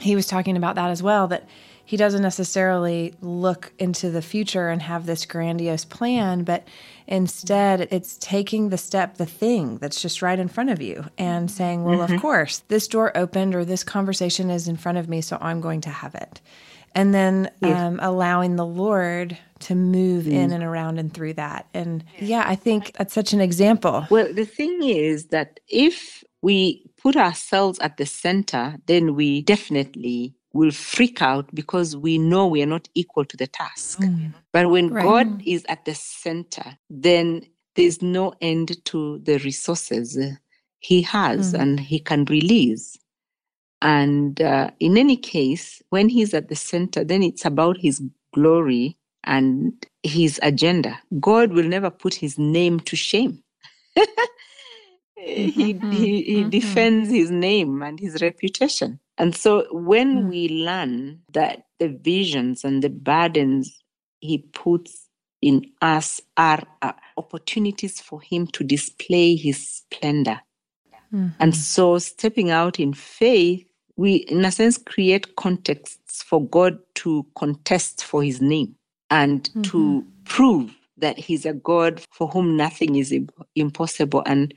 he 0.00 0.14
was 0.14 0.26
talking 0.26 0.56
about 0.56 0.74
that 0.76 0.90
as 0.90 1.02
well 1.02 1.28
that 1.28 1.48
he 1.86 1.96
doesn't 1.96 2.22
necessarily 2.22 3.14
look 3.20 3.72
into 3.78 4.10
the 4.10 4.20
future 4.20 4.68
and 4.68 4.82
have 4.82 5.06
this 5.06 5.24
grandiose 5.24 5.84
plan, 5.84 6.42
but 6.42 6.66
instead 7.06 7.86
it's 7.92 8.16
taking 8.20 8.70
the 8.70 8.76
step, 8.76 9.16
the 9.16 9.24
thing 9.24 9.78
that's 9.78 10.02
just 10.02 10.20
right 10.20 10.38
in 10.38 10.48
front 10.48 10.70
of 10.70 10.82
you, 10.82 11.04
and 11.16 11.48
saying, 11.48 11.84
Well, 11.84 12.00
mm-hmm. 12.00 12.14
of 12.14 12.20
course, 12.20 12.58
this 12.66 12.88
door 12.88 13.16
opened 13.16 13.54
or 13.54 13.64
this 13.64 13.84
conversation 13.84 14.50
is 14.50 14.66
in 14.66 14.76
front 14.76 14.98
of 14.98 15.08
me, 15.08 15.20
so 15.20 15.38
I'm 15.40 15.60
going 15.60 15.80
to 15.82 15.90
have 15.90 16.16
it. 16.16 16.40
And 16.92 17.14
then 17.14 17.50
um, 17.62 18.00
allowing 18.02 18.56
the 18.56 18.66
Lord 18.66 19.38
to 19.60 19.74
move 19.74 20.24
mm. 20.24 20.32
in 20.32 20.50
and 20.50 20.64
around 20.64 20.98
and 20.98 21.12
through 21.12 21.34
that. 21.34 21.66
And 21.74 22.02
yeah, 22.18 22.44
I 22.46 22.56
think 22.56 22.92
that's 22.96 23.12
such 23.12 23.32
an 23.32 23.40
example. 23.40 24.06
Well, 24.10 24.32
the 24.32 24.46
thing 24.46 24.82
is 24.82 25.26
that 25.26 25.60
if 25.68 26.24
we 26.40 26.82
put 27.06 27.14
ourselves 27.14 27.78
at 27.78 27.98
the 27.98 28.04
center, 28.04 28.76
then 28.86 29.14
we 29.14 29.40
definitely 29.42 30.34
will 30.52 30.72
freak 30.72 31.22
out 31.22 31.48
because 31.54 31.96
we 31.96 32.18
know 32.18 32.48
we 32.48 32.60
are 32.60 32.66
not 32.66 32.88
equal 32.96 33.24
to 33.24 33.36
the 33.36 33.46
task. 33.46 34.00
Mm. 34.00 34.34
But 34.52 34.70
when 34.70 34.88
right. 34.88 35.04
God 35.04 35.40
is 35.46 35.64
at 35.68 35.84
the 35.84 35.94
center, 35.94 36.76
then 36.90 37.42
there's 37.76 38.02
no 38.02 38.34
end 38.40 38.84
to 38.86 39.20
the 39.20 39.38
resources 39.38 40.18
he 40.80 41.00
has 41.02 41.52
mm. 41.52 41.60
and 41.60 41.78
he 41.78 42.00
can 42.00 42.24
release. 42.24 42.98
And 43.80 44.42
uh, 44.42 44.70
in 44.80 44.98
any 44.98 45.16
case, 45.16 45.80
when 45.90 46.08
he's 46.08 46.34
at 46.34 46.48
the 46.48 46.56
center, 46.56 47.04
then 47.04 47.22
it's 47.22 47.44
about 47.44 47.76
his 47.78 48.02
glory 48.34 48.98
and 49.22 49.72
his 50.02 50.40
agenda. 50.42 50.98
God 51.20 51.52
will 51.52 51.68
never 51.68 51.88
put 51.88 52.14
his 52.14 52.36
name 52.36 52.80
to 52.80 52.96
shame. 52.96 53.44
he, 55.16 55.74
mm-hmm. 55.74 55.90
he, 55.90 56.22
he 56.22 56.40
mm-hmm. 56.40 56.50
defends 56.50 57.10
his 57.10 57.30
name 57.30 57.82
and 57.82 57.98
his 57.98 58.20
reputation. 58.20 59.00
And 59.18 59.34
so 59.34 59.66
when 59.72 60.24
mm. 60.24 60.28
we 60.28 60.48
learn 60.48 61.20
that 61.32 61.64
the 61.78 61.88
visions 61.88 62.64
and 62.64 62.82
the 62.82 62.90
burdens 62.90 63.82
he 64.20 64.38
puts 64.38 65.08
in 65.42 65.70
us 65.80 66.20
are 66.36 66.62
uh, 66.82 66.92
opportunities 67.16 68.00
for 68.00 68.20
him 68.20 68.46
to 68.48 68.64
display 68.64 69.36
his 69.36 69.68
splendor. 69.68 70.40
Mm-hmm. 71.12 71.28
And 71.38 71.54
so 71.54 71.98
stepping 71.98 72.50
out 72.50 72.80
in 72.80 72.92
faith, 72.92 73.66
we, 73.96 74.16
in 74.16 74.44
a 74.44 74.50
sense, 74.50 74.76
create 74.76 75.36
contexts 75.36 76.22
for 76.22 76.44
God 76.46 76.78
to 76.96 77.24
contest 77.36 78.04
for 78.04 78.22
his 78.22 78.40
name 78.42 78.74
and 79.10 79.44
mm-hmm. 79.44 79.62
to 79.62 80.06
prove 80.24 80.74
that 80.98 81.18
he's 81.18 81.46
a 81.46 81.52
God 81.52 82.02
for 82.10 82.28
whom 82.28 82.56
nothing 82.56 82.96
is 82.96 83.14
impossible 83.54 84.22
and 84.26 84.52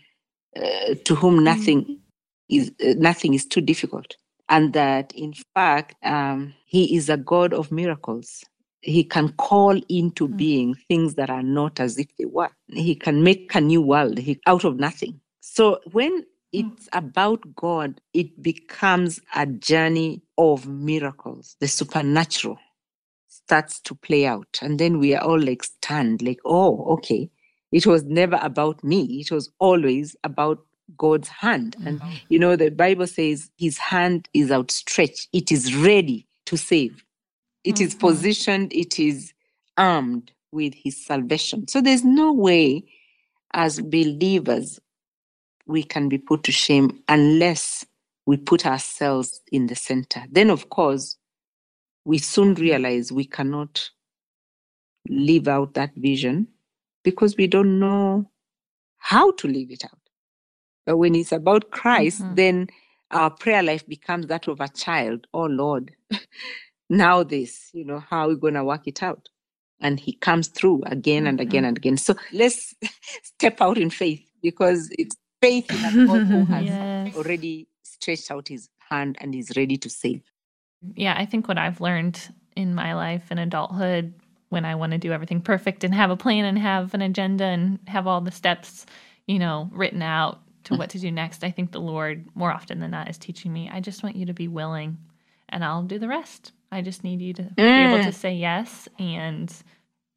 uh, 0.56 0.96
to 1.06 1.16
whom 1.16 1.40
mm. 1.40 1.44
nothing 1.44 1.82
mm-hmm. 1.84 1.94
is 2.50 2.72
uh, 2.84 2.94
nothing 2.98 3.34
is 3.34 3.46
too 3.46 3.62
difficult 3.62 4.16
and 4.50 4.74
that 4.74 5.12
in 5.14 5.34
fact 5.54 5.96
um, 6.04 6.54
he 6.66 6.96
is 6.96 7.10
a 7.10 7.18
god 7.18 7.54
of 7.54 7.72
miracles 7.72 8.44
he 8.82 9.04
can 9.04 9.30
call 9.34 9.80
into 9.90 10.28
mm-hmm. 10.28 10.38
being 10.38 10.76
things 10.88 11.16
that 11.16 11.30
are 11.30 11.44
not 11.44 11.80
as 11.80 11.98
if 11.98 12.08
they 12.18 12.26
were 12.26 12.50
he 12.68 12.96
can 12.96 13.24
make 13.24 13.54
a 13.56 13.62
new 13.62 13.82
world 13.82 14.18
he, 14.18 14.40
out 14.48 14.64
of 14.64 14.80
nothing 14.80 15.20
so 15.42 15.80
when 15.92 16.26
it's 16.52 16.90
mm. 16.90 16.98
about 16.98 17.44
god 17.56 18.02
it 18.14 18.42
becomes 18.42 19.20
a 19.36 19.46
journey 19.46 20.22
of 20.38 20.68
miracles 20.68 21.56
the 21.60 21.68
supernatural 21.68 22.58
starts 23.28 23.80
to 23.80 23.94
play 23.96 24.26
out 24.26 24.58
and 24.62 24.80
then 24.80 25.00
we 25.00 25.14
are 25.14 25.24
all 25.24 25.40
like 25.40 25.64
stunned 25.64 26.22
like 26.22 26.40
oh 26.46 26.86
okay 26.86 27.30
it 27.72 27.86
was 27.86 28.04
never 28.04 28.40
about 28.42 28.84
me. 28.84 29.20
It 29.20 29.32
was 29.32 29.52
always 29.60 30.16
about 30.24 30.66
God's 30.98 31.28
hand. 31.28 31.76
And, 31.86 32.00
mm-hmm. 32.00 32.16
you 32.30 32.40
know, 32.40 32.56
the 32.56 32.72
Bible 32.72 33.08
says 33.08 33.50
his 33.58 33.78
hand 33.78 34.28
is 34.34 34.52
outstretched, 34.52 35.30
it 35.34 35.52
is 35.52 35.76
ready 35.76 36.28
to 36.48 36.58
save. 36.58 37.04
It 37.64 37.76
mm-hmm. 37.76 37.84
is 37.84 37.96
positioned, 37.96 38.74
it 38.74 39.00
is 39.00 39.34
armed 39.78 40.32
with 40.52 40.74
his 40.74 41.06
salvation. 41.06 41.68
So 41.68 41.82
there's 41.82 42.04
no 42.04 42.34
way 42.34 42.84
as 43.54 43.80
believers 43.80 44.80
we 45.68 45.84
can 45.84 46.10
be 46.10 46.18
put 46.18 46.44
to 46.44 46.52
shame 46.52 47.00
unless 47.08 47.86
we 48.26 48.38
put 48.38 48.66
ourselves 48.66 49.42
in 49.52 49.68
the 49.68 49.76
center. 49.76 50.24
Then, 50.32 50.50
of 50.50 50.70
course, 50.70 51.18
we 52.06 52.18
soon 52.18 52.56
realize 52.56 53.12
we 53.12 53.26
cannot 53.26 53.90
live 55.08 55.48
out 55.48 55.76
that 55.76 55.92
vision 55.96 56.48
because 57.12 57.36
we 57.38 57.48
don't 57.48 57.80
know 57.80 58.30
how 58.98 59.32
to 59.32 59.48
live 59.48 59.72
it 59.72 59.86
out. 59.86 60.00
But 60.86 60.98
when 60.98 61.16
it's 61.16 61.32
about 61.32 61.72
Christ, 61.72 62.22
mm-hmm. 62.22 62.36
then 62.36 62.68
our 63.12 63.30
prayer 63.30 63.64
life 63.64 63.88
becomes 63.88 64.28
that 64.28 64.48
of 64.48 64.60
a 64.60 64.68
child. 64.68 65.28
Oh 65.34 65.46
Lord, 65.46 65.92
now 66.90 67.24
this, 67.24 67.70
you 67.74 67.86
know, 67.86 68.00
how 68.00 68.26
are 68.26 68.30
we 68.30 68.36
going 68.36 68.54
to 68.56 68.64
work 68.64 68.88
it 68.88 69.04
out? 69.04 69.30
And 69.82 70.00
He 70.00 70.14
comes 70.14 70.48
through 70.48 70.84
again 70.86 71.28
and 71.28 71.40
again 71.40 71.62
mm-hmm. 71.62 71.70
and 71.70 71.78
again. 71.78 71.98
So 71.98 72.16
let's 72.34 72.74
step 73.24 73.62
out 73.62 73.78
in 73.78 73.90
faith 73.90 74.24
because 74.42 74.90
it's 74.98 75.16
faith 75.42 75.72
in 75.72 75.86
a 75.86 76.08
God 76.08 76.28
who 76.28 76.46
has 76.54 76.66
yes. 76.66 77.16
already 77.16 77.68
stretched 77.84 78.32
out 78.32 78.48
His 78.48 78.70
hand 78.90 79.18
and 79.22 79.34
is 79.34 79.52
ready 79.56 79.78
to 79.78 79.90
save. 79.90 80.22
Yeah, 80.96 81.16
I 81.18 81.26
think 81.26 81.48
what 81.48 81.58
I've 81.58 81.82
learned 81.82 82.20
in 82.56 82.74
my 82.74 82.94
life 82.94 83.32
in 83.32 83.38
adulthood 83.38 84.14
when 84.50 84.66
I 84.66 84.76
want 84.76 84.92
to 84.92 84.98
do 84.98 85.12
everything 85.12 85.42
perfect 85.42 85.84
and 85.84 85.94
have 85.94 86.10
a 86.10 86.18
plan 86.18 86.46
and 86.46 86.58
have 86.58 86.94
an 86.94 87.02
agenda 87.02 87.46
and 87.46 87.80
have 87.88 88.08
all 88.08 88.22
the 88.22 88.32
steps, 88.32 88.86
you 89.28 89.40
know, 89.40 89.70
written 89.72 90.02
out 90.02 90.42
to 90.66 90.76
what 90.76 90.90
to 90.92 91.00
do 91.00 91.12
next. 91.12 91.44
I 91.44 91.52
think 91.52 91.72
the 91.72 91.80
Lord, 91.80 92.26
more 92.36 92.52
often 92.52 92.80
than 92.80 92.92
not, 92.92 93.10
is 93.10 93.18
teaching 93.18 93.54
me, 93.54 93.70
I 93.72 93.80
just 93.80 94.04
want 94.04 94.16
you 94.16 94.26
to 94.26 94.34
be 94.34 94.48
willing 94.48 94.98
and 95.50 95.64
I'll 95.64 95.84
do 95.84 96.00
the 96.00 96.08
rest. 96.08 96.52
I 96.72 96.82
just 96.82 97.04
need 97.04 97.22
you 97.22 97.34
to 97.34 97.44
mm. 97.44 97.56
be 97.56 97.64
able 97.64 98.04
to 98.04 98.10
mm. 98.10 98.14
say 98.14 98.36
yes 98.36 98.88
and 99.00 99.54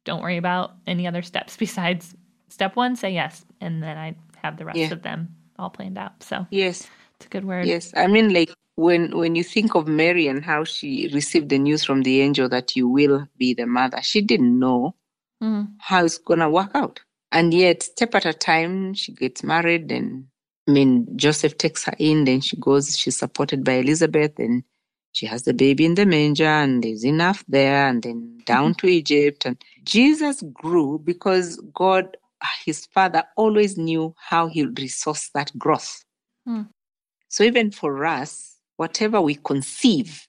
don't 0.03 0.21
worry 0.21 0.37
about 0.37 0.73
any 0.85 1.07
other 1.07 1.21
steps 1.21 1.57
besides 1.65 2.15
step 2.49 2.75
one, 2.75 2.95
say 2.95 3.11
yes. 3.11 3.45
And 3.61 3.81
then 3.81 3.97
I 3.97 4.15
have 4.41 4.57
the 4.57 4.65
rest 4.65 4.77
yeah. 4.77 4.91
of 4.91 5.01
them 5.01 5.35
all 5.57 5.69
planned 5.69 5.97
out. 5.97 6.21
So, 6.23 6.45
yes, 6.49 6.87
it's 7.15 7.25
a 7.25 7.29
good 7.29 7.45
word. 7.45 7.65
Yes. 7.65 7.93
I 7.95 8.07
mean, 8.07 8.33
like 8.33 8.51
when 8.75 9.15
when 9.17 9.35
you 9.35 9.43
think 9.43 9.75
of 9.75 9.87
Mary 9.87 10.27
and 10.27 10.43
how 10.43 10.63
she 10.63 11.09
received 11.13 11.49
the 11.49 11.59
news 11.59 11.83
from 11.83 12.01
the 12.03 12.21
angel 12.21 12.49
that 12.49 12.75
you 12.75 12.87
will 12.87 13.27
be 13.37 13.53
the 13.53 13.65
mother, 13.65 14.01
she 14.01 14.21
didn't 14.21 14.57
know 14.57 14.95
mm. 15.41 15.67
how 15.79 16.05
it's 16.05 16.17
gonna 16.17 16.49
work 16.49 16.71
out. 16.73 16.99
And 17.31 17.53
yet, 17.53 17.83
step 17.83 18.15
at 18.15 18.25
a 18.25 18.33
time, 18.33 18.93
she 18.93 19.11
gets 19.11 19.43
married, 19.43 19.91
and 19.91 20.25
I 20.67 20.71
mean, 20.71 21.07
Joseph 21.17 21.57
takes 21.57 21.83
her 21.85 21.95
in. 21.97 22.25
Then 22.25 22.41
she 22.41 22.57
goes. 22.57 22.97
She's 22.97 23.17
supported 23.17 23.63
by 23.63 23.73
Elizabeth, 23.73 24.37
and 24.37 24.63
she 25.13 25.25
has 25.27 25.43
the 25.43 25.53
baby 25.53 25.85
in 25.85 25.95
the 25.95 26.05
manger, 26.05 26.45
and 26.45 26.83
there's 26.83 27.05
enough 27.05 27.43
there, 27.47 27.87
and 27.87 28.01
then 28.01 28.39
down 28.45 28.71
mm-hmm. 28.71 28.87
to 28.87 28.93
Egypt. 28.93 29.45
And 29.45 29.63
Jesus 29.83 30.41
grew 30.53 30.99
because 31.03 31.61
God, 31.73 32.17
his 32.65 32.85
father, 32.87 33.23
always 33.35 33.77
knew 33.77 34.15
how 34.17 34.47
he 34.47 34.65
would 34.65 34.79
resource 34.79 35.29
that 35.33 35.57
growth. 35.57 36.03
Mm. 36.47 36.69
So 37.29 37.43
even 37.43 37.71
for 37.71 38.05
us, 38.05 38.52
whatever 38.77 39.21
we 39.21 39.35
conceive 39.35 40.27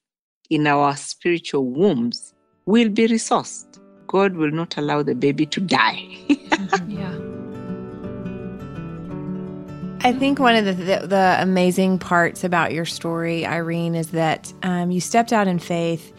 in 0.51 0.67
our 0.67 0.97
spiritual 0.97 1.67
wombs 1.67 2.35
will 2.67 2.89
be 2.89 3.09
resourced. 3.09 3.79
God 4.07 4.35
will 4.35 4.51
not 4.51 4.77
allow 4.77 5.03
the 5.03 5.15
baby 5.15 5.47
to 5.47 5.61
die. 5.61 6.07
yeah. 6.89 7.19
I 10.07 10.13
think 10.13 10.39
one 10.39 10.55
of 10.55 10.67
the, 10.67 10.73
the, 10.75 11.07
the, 11.07 11.37
amazing 11.41 11.99
parts 11.99 12.45
about 12.45 12.75
your 12.75 12.85
story, 12.85 13.47
Irene, 13.47 13.95
is 13.95 14.09
that 14.09 14.53
um, 14.63 14.91
you 14.91 15.01
stepped 15.01 15.33
out 15.33 15.49
in 15.49 15.59
faith. 15.59 16.13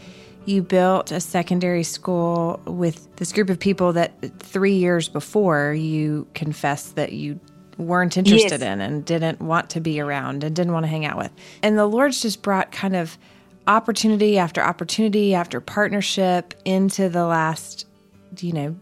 You 0.45 0.63
built 0.63 1.11
a 1.11 1.19
secondary 1.19 1.83
school 1.83 2.59
with 2.65 3.15
this 3.17 3.31
group 3.31 3.47
of 3.49 3.59
people 3.59 3.93
that 3.93 4.39
three 4.39 4.73
years 4.73 5.07
before 5.07 5.73
you 5.73 6.27
confessed 6.33 6.95
that 6.95 7.11
you 7.13 7.39
weren't 7.77 8.17
interested 8.17 8.61
yes. 8.61 8.61
in 8.61 8.81
and 8.81 9.05
didn't 9.05 9.41
want 9.41 9.69
to 9.71 9.79
be 9.79 9.99
around 9.99 10.43
and 10.43 10.55
didn't 10.55 10.73
want 10.73 10.83
to 10.83 10.87
hang 10.87 11.05
out 11.05 11.17
with. 11.17 11.31
And 11.61 11.77
the 11.77 11.85
Lord's 11.85 12.21
just 12.21 12.41
brought 12.41 12.71
kind 12.71 12.95
of 12.95 13.17
opportunity 13.67 14.37
after 14.37 14.61
opportunity 14.61 15.33
after 15.33 15.59
partnership 15.59 16.53
into 16.63 17.09
the 17.09 17.25
last, 17.25 17.85
you 18.39 18.53
know, 18.53 18.75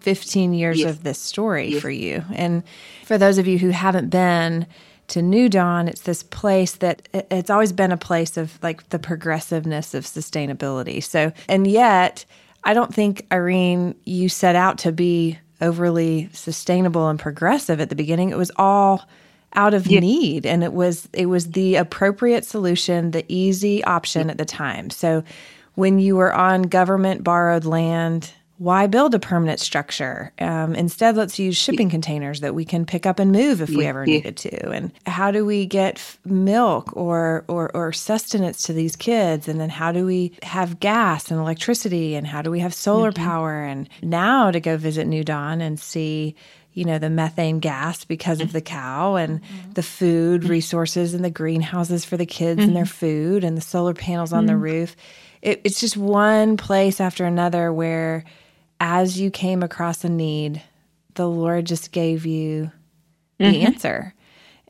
15 0.00 0.52
years 0.52 0.80
yes. 0.80 0.90
of 0.90 1.02
this 1.02 1.18
story 1.18 1.68
yes. 1.68 1.82
for 1.82 1.90
you. 1.90 2.24
And 2.34 2.62
for 3.04 3.16
those 3.16 3.38
of 3.38 3.46
you 3.46 3.58
who 3.58 3.70
haven't 3.70 4.10
been 4.10 4.66
to 5.08 5.22
New 5.22 5.48
Dawn, 5.48 5.88
it's 5.88 6.02
this 6.02 6.22
place 6.22 6.72
that 6.76 7.08
it's 7.12 7.50
always 7.50 7.72
been 7.72 7.92
a 7.92 7.96
place 7.96 8.36
of 8.36 8.58
like 8.62 8.88
the 8.90 8.98
progressiveness 8.98 9.94
of 9.94 10.04
sustainability. 10.04 11.02
So, 11.02 11.32
and 11.48 11.66
yet, 11.66 12.24
I 12.64 12.74
don't 12.74 12.94
think, 12.94 13.26
Irene, 13.32 13.94
you 14.04 14.28
set 14.28 14.56
out 14.56 14.78
to 14.78 14.92
be 14.92 15.38
overly 15.60 16.28
sustainable 16.32 17.08
and 17.08 17.18
progressive 17.18 17.80
at 17.80 17.88
the 17.88 17.96
beginning. 17.96 18.30
It 18.30 18.38
was 18.38 18.52
all 18.56 19.06
out 19.54 19.74
of 19.74 19.86
yeah. 19.86 20.00
need 20.00 20.44
and 20.46 20.64
it 20.64 20.72
was 20.72 21.08
it 21.12 21.26
was 21.26 21.50
the 21.50 21.76
appropriate 21.76 22.44
solution 22.44 23.12
the 23.12 23.24
easy 23.28 23.84
option 23.84 24.28
at 24.28 24.36
the 24.36 24.44
time 24.44 24.90
so 24.90 25.22
when 25.74 25.98
you 25.98 26.16
were 26.16 26.32
on 26.32 26.62
government 26.62 27.22
borrowed 27.22 27.64
land 27.64 28.32
why 28.58 28.86
build 28.86 29.14
a 29.14 29.18
permanent 29.18 29.58
structure? 29.58 30.32
Um, 30.38 30.74
instead, 30.76 31.16
let's 31.16 31.38
use 31.38 31.56
shipping 31.56 31.90
containers 31.90 32.40
that 32.40 32.54
we 32.54 32.64
can 32.64 32.86
pick 32.86 33.04
up 33.04 33.18
and 33.18 33.32
move 33.32 33.60
if 33.60 33.70
we 33.70 33.84
ever 33.84 34.06
needed 34.06 34.36
to. 34.38 34.70
And 34.70 34.92
how 35.06 35.32
do 35.32 35.44
we 35.44 35.66
get 35.66 35.96
f- 35.96 36.18
milk 36.24 36.96
or, 36.96 37.44
or, 37.48 37.74
or 37.74 37.92
sustenance 37.92 38.62
to 38.62 38.72
these 38.72 38.94
kids? 38.94 39.48
And 39.48 39.60
then 39.60 39.70
how 39.70 39.90
do 39.90 40.06
we 40.06 40.32
have 40.44 40.78
gas 40.78 41.32
and 41.32 41.40
electricity? 41.40 42.14
And 42.14 42.26
how 42.26 42.42
do 42.42 42.50
we 42.50 42.60
have 42.60 42.72
solar 42.72 43.10
mm-hmm. 43.10 43.24
power? 43.24 43.64
And 43.64 43.88
now 44.02 44.52
to 44.52 44.60
go 44.60 44.76
visit 44.76 45.08
New 45.08 45.24
Dawn 45.24 45.60
and 45.60 45.78
see 45.78 46.36
you 46.74 46.84
know 46.84 46.98
the 46.98 47.08
methane 47.08 47.60
gas 47.60 48.04
because 48.04 48.40
of 48.40 48.52
the 48.52 48.60
cow 48.60 49.14
and 49.14 49.40
mm-hmm. 49.40 49.72
the 49.74 49.82
food 49.82 50.42
resources 50.44 51.14
and 51.14 51.24
the 51.24 51.30
greenhouses 51.30 52.04
for 52.04 52.16
the 52.16 52.26
kids 52.26 52.58
mm-hmm. 52.58 52.68
and 52.68 52.76
their 52.76 52.84
food 52.84 53.44
and 53.44 53.56
the 53.56 53.60
solar 53.60 53.94
panels 53.94 54.32
on 54.32 54.40
mm-hmm. 54.40 54.48
the 54.48 54.56
roof 54.56 54.96
it, 55.40 55.60
it's 55.62 55.78
just 55.78 55.96
one 55.96 56.56
place 56.56 57.00
after 57.00 57.24
another 57.24 57.72
where 57.72 58.24
as 58.80 59.18
you 59.18 59.30
came 59.30 59.62
across 59.62 60.04
a 60.04 60.08
need, 60.08 60.62
the 61.14 61.28
Lord 61.28 61.66
just 61.66 61.92
gave 61.92 62.26
you 62.26 62.70
the 63.38 63.44
mm-hmm. 63.44 63.66
answer. 63.66 64.14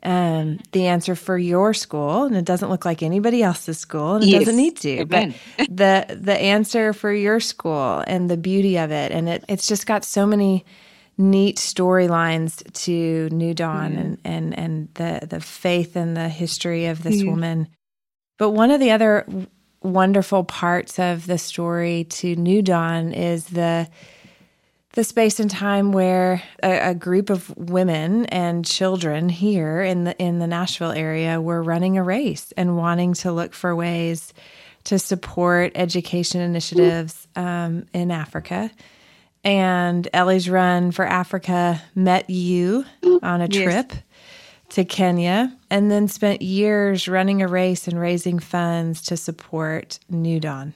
Um, 0.03 0.59
the 0.71 0.85
answer 0.85 1.15
for 1.15 1.35
your 1.35 1.73
school, 1.73 2.25
and 2.25 2.35
it 2.35 2.45
doesn't 2.45 2.69
look 2.69 2.85
like 2.85 3.01
anybody 3.01 3.41
else's 3.41 3.79
school, 3.79 4.15
and 4.15 4.23
it 4.23 4.27
yes. 4.27 4.41
doesn't 4.41 4.55
need 4.55 4.77
to. 4.77 4.99
Amen. 4.99 5.33
But 5.57 5.67
the 5.75 6.17
the 6.21 6.37
answer 6.37 6.93
for 6.93 7.11
your 7.11 7.39
school 7.39 8.03
and 8.05 8.29
the 8.29 8.37
beauty 8.37 8.77
of 8.77 8.91
it, 8.91 9.11
and 9.11 9.27
it 9.27 9.45
it's 9.49 9.65
just 9.65 9.87
got 9.87 10.05
so 10.05 10.27
many 10.27 10.63
neat 11.17 11.57
storylines 11.57 12.71
to 12.83 13.29
New 13.29 13.55
Dawn 13.55 13.93
mm. 13.93 13.99
and 13.99 14.17
and 14.23 14.59
and 14.59 14.89
the 14.93 15.25
the 15.27 15.39
faith 15.39 15.95
and 15.95 16.15
the 16.15 16.29
history 16.29 16.85
of 16.85 17.01
this 17.01 17.23
woman. 17.23 17.67
But 18.37 18.51
one 18.51 18.69
of 18.69 18.79
the 18.79 18.91
other 18.91 19.25
wonderful 19.85 20.43
parts 20.43 20.99
of 20.99 21.27
the 21.27 21.37
story 21.37 22.05
to 22.05 22.35
New 22.35 22.61
Dawn 22.61 23.13
is 23.13 23.45
the 23.45 23.87
the 24.93 25.03
space 25.03 25.41
and 25.41 25.51
time 25.51 25.91
where 25.91 26.41
a, 26.63 26.91
a, 26.91 26.95
group 26.95 27.29
of 27.29 27.53
women 27.57 28.25
and 28.27 28.65
children 28.65 29.27
here 29.27 29.81
in 29.81 30.05
the 30.05 30.17
in 30.17 30.39
the 30.39 30.47
Nashville 30.47 30.91
area 30.91 31.41
were 31.41 31.61
running 31.61 31.97
a 31.97 32.03
race 32.03 32.53
and 32.55 32.77
wanting 32.77 33.13
to 33.15 33.33
look 33.33 33.53
for 33.53 33.75
ways 33.75 34.33
to 34.85 34.97
support 34.97 35.73
education 35.75 36.39
initiatives 36.41 37.27
um, 37.35 37.85
in 37.93 38.09
Africa. 38.09 38.71
And 39.43 40.07
Ellie's 40.13 40.49
Run 40.49 40.91
for 40.91 41.05
Africa 41.05 41.81
met 41.93 42.29
you 42.29 42.85
on 43.21 43.41
a 43.41 43.47
trip. 43.47 43.91
To 44.69 44.83
Kenya 44.83 45.55
and 45.69 45.89
then 45.89 46.07
spent 46.07 46.41
years 46.41 47.07
running 47.07 47.41
a 47.41 47.47
race 47.47 47.87
and 47.87 47.99
raising 47.99 48.39
funds 48.39 49.01
to 49.03 49.15
support 49.15 49.99
New 50.09 50.39
Dawn. 50.39 50.73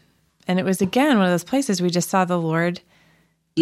And 0.48 0.60
it 0.60 0.66
was 0.66 0.82
again 0.82 1.18
one 1.18 1.26
of 1.26 1.32
those 1.32 1.44
places 1.44 1.82
we 1.82 1.90
just 1.90 2.10
saw 2.10 2.24
the 2.24 2.40
Lord 2.40 2.82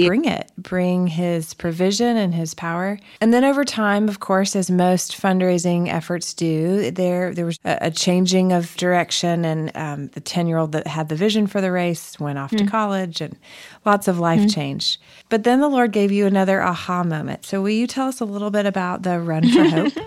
bring 0.06 0.26
it, 0.26 0.52
bring 0.58 1.08
his 1.08 1.54
provision 1.54 2.18
and 2.18 2.36
his 2.36 2.54
power. 2.54 3.00
And 3.22 3.34
then 3.34 3.44
over 3.44 3.64
time, 3.64 4.10
of 4.10 4.20
course, 4.20 4.56
as 4.56 4.70
most 4.70 5.14
fundraising 5.14 5.88
efforts 5.88 6.34
do, 6.34 6.92
there 6.92 7.34
there 7.34 7.46
was 7.46 7.58
a, 7.66 7.78
a 7.82 7.92
changing 7.92 8.52
of 8.52 8.76
direction, 8.76 9.46
and 9.46 9.72
um, 9.76 10.08
the 10.10 10.20
ten 10.20 10.48
year 10.48 10.58
old 10.58 10.74
that 10.74 10.88
had 10.88 11.10
the 11.10 11.16
vision 11.16 11.48
for 11.48 11.62
the 11.62 11.72
race 11.72 12.20
went 12.20 12.38
off 12.38 12.52
mm. 12.52 12.60
to 12.60 12.66
college, 12.66 13.22
and 13.22 13.38
lots 13.86 14.08
of 14.08 14.20
life 14.20 14.42
mm. 14.42 14.54
changed. 14.54 15.02
But 15.30 15.44
then 15.44 15.62
the 15.62 15.70
Lord 15.70 15.92
gave 15.92 16.12
you 16.12 16.26
another 16.26 16.62
aha 16.62 17.04
moment. 17.04 17.46
So 17.46 17.62
will 17.62 17.70
you 17.70 17.88
tell 17.88 18.08
us 18.08 18.20
a 18.20 18.26
little 18.26 18.52
bit 18.52 18.66
about 18.66 19.04
the 19.04 19.20
Run 19.20 19.50
for 19.50 19.64
Hope? 19.64 19.94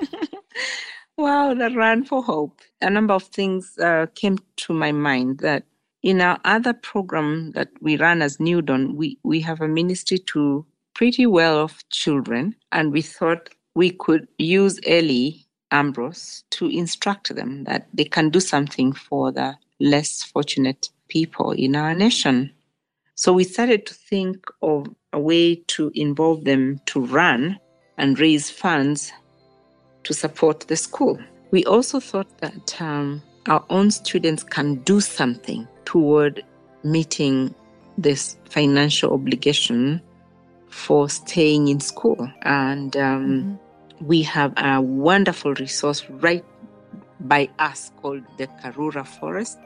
Wow, 1.20 1.52
the 1.52 1.68
Run 1.68 2.06
for 2.06 2.22
Hope. 2.22 2.62
A 2.80 2.88
number 2.88 3.12
of 3.12 3.24
things 3.24 3.76
uh, 3.78 4.06
came 4.14 4.38
to 4.56 4.72
my 4.72 4.90
mind 4.90 5.40
that 5.40 5.64
in 6.02 6.20
our 6.20 6.38
other 6.44 6.72
program 6.72 7.52
that 7.52 7.68
we 7.80 7.96
run 7.96 8.22
as 8.22 8.40
New 8.40 8.62
Dawn, 8.62 8.96
we, 8.96 9.18
we 9.22 9.40
have 9.40 9.60
a 9.60 9.68
ministry 9.68 10.18
to 10.18 10.64
pretty 10.94 11.26
well 11.26 11.58
off 11.58 11.88
children, 11.90 12.54
and 12.72 12.92
we 12.92 13.02
thought 13.02 13.50
we 13.74 13.90
could 13.90 14.26
use 14.38 14.80
Ellie 14.86 15.46
Ambrose 15.70 16.44
to 16.50 16.68
instruct 16.68 17.34
them 17.34 17.64
that 17.64 17.86
they 17.94 18.04
can 18.04 18.30
do 18.30 18.40
something 18.40 18.92
for 18.92 19.30
the 19.30 19.54
less 19.78 20.22
fortunate 20.22 20.88
people 21.08 21.52
in 21.52 21.76
our 21.76 21.94
nation. 21.94 22.52
So 23.14 23.32
we 23.32 23.44
started 23.44 23.86
to 23.86 23.94
think 23.94 24.46
of 24.62 24.86
a 25.12 25.20
way 25.20 25.56
to 25.68 25.90
involve 25.94 26.44
them 26.44 26.80
to 26.86 27.00
run 27.00 27.58
and 27.98 28.18
raise 28.18 28.50
funds 28.50 29.12
to 30.04 30.14
support 30.14 30.60
the 30.60 30.76
school. 30.76 31.18
We 31.50 31.64
also 31.64 32.00
thought 32.00 32.38
that 32.38 32.80
um, 32.80 33.22
our 33.46 33.64
own 33.70 33.90
students 33.90 34.42
can 34.42 34.76
do 34.76 35.00
something 35.00 35.66
toward 35.84 36.44
meeting 36.84 37.54
this 37.98 38.36
financial 38.48 39.12
obligation 39.12 40.00
for 40.68 41.08
staying 41.08 41.68
in 41.68 41.80
school. 41.80 42.30
And 42.42 42.96
um, 42.96 43.26
mm-hmm. 43.28 44.06
we 44.06 44.22
have 44.22 44.52
a 44.56 44.80
wonderful 44.80 45.54
resource 45.54 46.08
right 46.08 46.44
by 47.20 47.48
us 47.58 47.90
called 48.00 48.22
the 48.38 48.46
Karura 48.46 49.06
Forest. 49.06 49.58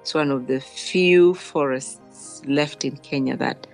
It's 0.00 0.14
one 0.14 0.30
of 0.30 0.46
the 0.46 0.60
few 0.60 1.34
forests 1.34 2.42
left 2.46 2.84
in 2.84 2.96
Kenya 2.98 3.36
that 3.36 3.66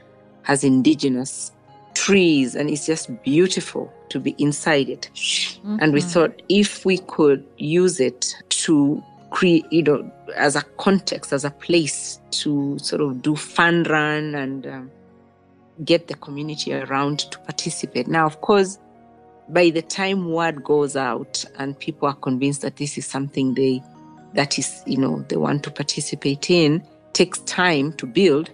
has 0.43 0.63
indigenous 0.63 1.53
trees 1.95 2.55
and 2.55 2.69
it's 2.69 2.87
just 2.87 3.23
beautiful 3.23 3.93
to 4.11 4.21
be 4.21 4.35
inside 4.39 4.89
it. 4.89 5.11
Mm-hmm. 5.15 5.77
And 5.81 5.93
we 5.93 6.01
mm-hmm. 6.01 6.09
thought 6.09 6.43
if 6.49 6.85
we 6.85 6.99
could 6.99 7.47
use 7.57 8.01
it 8.01 8.37
to 8.51 9.03
create, 9.35 9.67
you 9.73 9.83
know, 9.83 10.09
as 10.37 10.55
a 10.55 10.63
context, 10.79 11.33
as 11.33 11.45
a 11.45 11.51
place 11.51 12.21
to 12.31 12.79
sort 12.79 13.03
of 13.03 13.21
do 13.21 13.35
fun 13.35 13.83
run 13.83 14.33
and 14.37 14.65
um, 14.65 14.91
get 15.85 16.07
the 16.07 16.15
community 16.15 16.73
around 16.73 17.19
to 17.19 17.39
participate. 17.41 18.07
Now, 18.07 18.27
of 18.27 18.41
course, 18.43 18.79
by 19.49 19.71
the 19.71 19.83
time 19.83 20.31
word 20.31 20.63
goes 20.63 20.95
out 20.95 21.45
and 21.59 21.77
people 21.77 22.07
are 22.07 22.15
convinced 22.15 22.63
that 22.63 22.77
this 22.77 22.97
is 22.97 23.07
something 23.07 23.55
they 23.55 23.83
that 24.35 24.59
is 24.59 24.83
you 24.87 24.97
know 24.97 25.25
they 25.29 25.37
want 25.37 25.63
to 25.63 25.71
participate 25.71 26.49
in 26.51 26.83
takes 27.13 27.41
time 27.41 27.93
to 27.93 28.07
build 28.07 28.51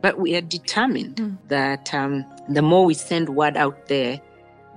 but 0.00 0.18
we 0.18 0.36
are 0.36 0.40
determined 0.40 1.16
mm. 1.16 1.36
that 1.48 1.92
um, 1.92 2.24
the 2.48 2.62
more 2.62 2.86
we 2.86 2.94
send 2.94 3.28
word 3.30 3.56
out 3.56 3.88
there 3.88 4.20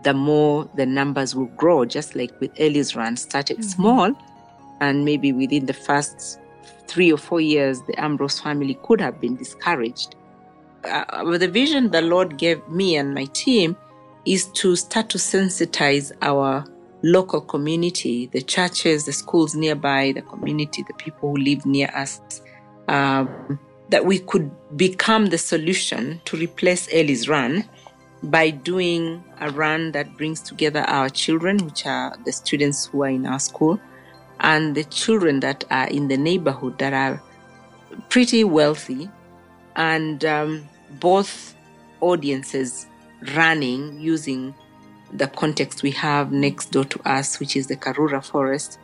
the 0.04 0.14
more 0.14 0.68
the 0.76 0.86
numbers 0.86 1.36
will 1.36 1.46
grow 1.56 1.86
just 1.86 2.16
like 2.16 2.38
with 2.42 2.52
Ellie's 2.60 2.96
run 2.96 3.16
started 3.16 3.58
mm-hmm. 3.58 3.70
small 3.70 4.16
and 4.84 5.06
maybe 5.06 5.32
within 5.32 5.66
the 5.66 5.74
first 5.74 6.40
three 6.88 7.12
or 7.12 7.18
four 7.18 7.42
years, 7.42 7.82
the 7.84 8.00
Ambrose 8.00 8.40
family 8.40 8.78
could 8.84 9.00
have 9.00 9.20
been 9.20 9.36
discouraged. 9.36 10.16
Uh, 10.84 11.38
the 11.38 11.48
vision 11.48 11.92
the 11.92 12.02
Lord 12.02 12.38
gave 12.38 12.68
me 12.68 12.98
and 12.98 13.14
my 13.14 13.26
team 13.26 13.78
is 14.26 14.48
to 14.48 14.76
start 14.76 15.10
to 15.10 15.18
sensitize 15.18 16.12
our 16.22 16.66
local 17.04 17.42
community, 17.42 18.28
the 18.28 18.42
churches, 18.42 19.06
the 19.06 19.14
schools 19.14 19.56
nearby, 19.56 20.12
the 20.14 20.22
community, 20.22 20.84
the 20.84 20.94
people 20.94 21.32
who 21.32 21.38
live 21.38 21.66
near 21.66 21.90
us, 21.96 22.22
um, 22.88 23.60
that 23.90 24.06
we 24.06 24.20
could 24.20 24.52
become 24.78 25.28
the 25.28 25.38
solution 25.38 26.22
to 26.26 26.38
replace 26.38 26.88
Ellie's 26.92 27.28
run 27.30 27.64
by 28.24 28.50
doing 28.50 29.24
a 29.42 29.50
run 29.52 29.92
that 29.92 30.18
brings 30.18 30.42
together 30.42 30.82
our 30.82 31.10
children, 31.10 31.58
which 31.66 31.86
are 31.86 32.16
the 32.26 32.32
students 32.32 32.86
who 32.86 33.04
are 33.04 33.10
in 33.10 33.26
our 33.26 33.40
school, 33.40 33.80
and 34.40 34.76
the 34.76 34.84
children 34.86 35.40
that 35.40 35.64
are 35.72 35.88
in 35.88 36.08
the 36.08 36.18
neighborhood 36.18 36.78
that 36.80 36.94
are 36.94 37.22
pretty 38.10 38.44
wealthy 38.44 39.10
and 39.76 40.26
um, 40.26 40.68
both 41.00 41.56
audiences 42.02 42.88
running 43.36 44.00
using 44.00 44.54
the 45.14 45.28
context 45.28 45.84
we 45.84 45.92
have 45.92 46.32
next 46.32 46.72
door 46.72 46.86
to 46.86 47.00
us, 47.08 47.40
which 47.40 47.56
is 47.56 47.68
the 47.68 47.76
Karura 47.76 48.24
Forest. 48.24 48.80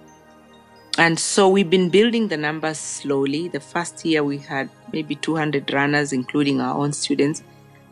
And 0.97 1.19
so 1.19 1.47
we've 1.47 1.69
been 1.69 1.89
building 1.89 2.27
the 2.27 2.37
numbers 2.37 2.77
slowly. 2.77 3.47
The 3.47 3.59
first 3.59 4.05
year 4.05 4.23
we 4.23 4.37
had 4.37 4.69
maybe 4.91 5.15
200 5.15 5.71
runners, 5.73 6.13
including 6.13 6.61
our 6.61 6.77
own 6.77 6.93
students. 6.93 7.43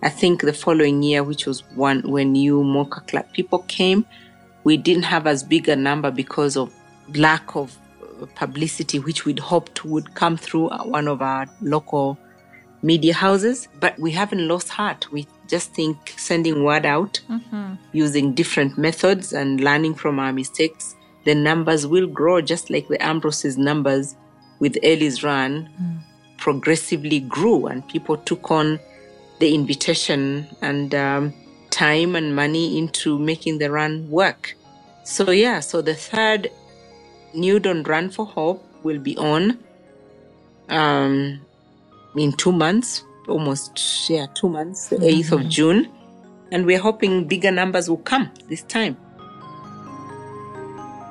I 0.04 0.10
think 0.10 0.41
the 0.41 0.54
following 0.54 1.02
year, 1.02 1.24
which 1.24 1.46
was 1.48 1.63
one 1.74 2.02
when 2.04 2.34
new 2.34 2.63
Mocha 2.63 3.02
Club 3.02 3.26
people 3.34 3.60
came, 3.67 4.06
we 4.63 4.78
didn't 4.78 5.04
have 5.04 5.26
as 5.26 5.43
big 5.43 5.70
a 5.70 5.76
number 5.76 6.12
because 6.12 6.58
of 6.58 6.74
lack 7.15 7.56
of 7.56 7.78
publicity, 8.36 9.00
which 9.00 9.26
we'd 9.26 9.39
hoped 9.39 9.86
would 9.86 10.15
come 10.15 10.38
through 10.38 10.70
one 10.70 11.08
of 11.08 11.22
our 11.22 11.48
local 11.62 12.17
media 12.82 13.13
houses. 13.13 13.67
But 13.80 13.98
we 14.00 14.12
haven't 14.12 14.48
lost 14.48 14.70
heart. 14.70 15.12
We 15.12 15.28
just 15.48 15.74
think 15.74 16.13
sending 16.17 16.63
word 16.63 16.86
out, 16.86 17.22
mm-hmm. 17.30 17.76
using 17.93 18.34
different 18.34 18.78
methods 18.78 19.34
and 19.34 19.62
learning 19.62 19.96
from 19.96 20.20
our 20.20 20.34
mistakes 20.34 20.96
the 21.28 21.36
numbers 21.36 21.86
will 21.86 22.08
grow 22.08 22.39
just 22.39 22.70
like 22.70 22.88
the 22.88 23.04
Ambrose's 23.04 23.58
numbers 23.58 24.15
with 24.60 24.78
Ellie's 24.82 25.24
run 25.24 25.70
mm. 25.78 26.00
progressively 26.38 27.20
grew 27.20 27.67
and 27.67 27.86
people 27.89 28.15
took 28.15 28.50
on 28.50 28.80
the 29.39 29.54
invitation 29.54 30.48
and 30.62 30.96
um, 30.96 31.34
time 31.70 32.15
and 32.15 32.34
money 32.34 32.78
into 32.78 33.20
making 33.20 33.58
the 33.58 33.70
run 33.70 34.10
work. 34.10 34.56
So 35.04 35.32
yeah, 35.32 35.60
so 35.60 35.82
the 35.82 35.96
third 35.96 36.50
New 37.38 37.60
Dawn 37.60 37.84
Run 37.84 38.10
for 38.10 38.26
Hope 38.26 38.65
will 38.84 39.00
be 39.00 39.15
on 39.17 39.60
um, 40.69 41.39
in 42.15 42.34
two 42.34 42.52
months, 42.52 43.04
almost 43.28 44.10
yeah, 44.10 44.26
two 44.34 44.50
months, 44.50 44.88
the 44.88 44.97
8th 44.97 45.02
mm-hmm. 45.02 45.34
of 45.36 45.50
June. 45.50 45.91
And 46.52 46.65
we're 46.65 46.80
hoping 46.80 47.28
bigger 47.28 47.52
numbers 47.52 47.89
will 47.89 47.97
come 47.97 48.32
this 48.50 48.63
time. 48.63 48.97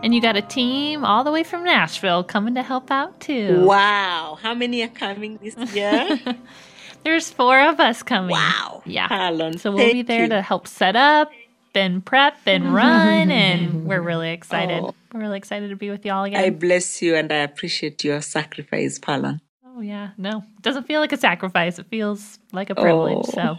And 0.02 0.14
you 0.14 0.20
got 0.20 0.36
a 0.36 0.42
team 0.42 1.04
all 1.04 1.24
the 1.24 1.32
way 1.32 1.42
from 1.42 1.64
Nashville 1.64 2.24
coming 2.24 2.54
to 2.54 2.62
help 2.62 2.90
out 2.90 3.18
too. 3.20 3.62
Wow. 3.64 4.38
How 4.40 4.54
many 4.54 4.82
are 4.82 4.88
coming 4.88 5.38
this 5.42 5.56
year? 5.74 6.20
There's 7.04 7.30
four 7.30 7.60
of 7.60 7.78
us 7.80 8.02
coming. 8.02 8.32
Wow. 8.32 8.82
Yeah. 8.84 9.08
Harlan, 9.08 9.58
so 9.58 9.72
we'll 9.72 9.92
be 9.92 10.02
there 10.02 10.22
you. 10.22 10.28
to 10.28 10.42
help 10.42 10.66
set 10.66 10.96
up 10.96 11.30
and 11.76 12.04
prep 12.04 12.38
and 12.46 12.74
run 12.74 13.30
and 13.30 13.84
we're 13.88 14.00
really 14.00 14.30
excited. 14.30 14.82
Oh. 14.82 14.94
We're 15.12 15.20
really 15.20 15.38
excited 15.38 15.70
to 15.70 15.76
be 15.76 15.90
with 15.90 16.04
y'all 16.04 16.24
again. 16.24 16.42
I 16.42 16.50
bless 16.50 17.00
you 17.02 17.14
and 17.14 17.32
I 17.32 17.36
appreciate 17.36 18.02
your 18.04 18.20
sacrifice, 18.20 18.98
Fallon. 18.98 19.40
Oh 19.64 19.80
yeah. 19.80 20.10
No. 20.16 20.38
It 20.38 20.62
doesn't 20.62 20.86
feel 20.86 21.00
like 21.00 21.12
a 21.12 21.16
sacrifice. 21.16 21.78
It 21.78 21.86
feels 21.86 22.38
like 22.52 22.70
a 22.70 22.74
privilege. 22.74 23.26
Oh, 23.28 23.32
so 23.32 23.58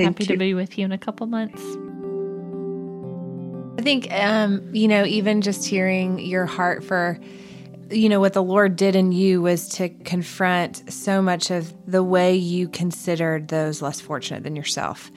happy 0.00 0.24
you. 0.24 0.28
to 0.28 0.36
be 0.36 0.54
with 0.54 0.78
you 0.78 0.84
in 0.84 0.92
a 0.92 0.98
couple 0.98 1.26
months. 1.26 1.62
I 3.78 3.82
think, 3.82 4.12
um, 4.12 4.74
you 4.74 4.86
know, 4.86 5.04
even 5.04 5.40
just 5.40 5.64
hearing 5.64 6.18
your 6.18 6.46
heart 6.46 6.84
for, 6.84 7.18
you 7.90 8.08
know, 8.08 8.20
what 8.20 8.34
the 8.34 8.42
Lord 8.42 8.76
did 8.76 8.94
in 8.94 9.12
you 9.12 9.40
was 9.40 9.68
to 9.70 9.88
confront 9.88 10.92
so 10.92 11.22
much 11.22 11.50
of 11.50 11.72
the 11.90 12.04
way 12.04 12.36
you 12.36 12.68
considered 12.68 13.48
those 13.48 13.80
less 13.82 14.00
fortunate 14.00 14.42
than 14.44 14.56
yourself. 14.56 15.10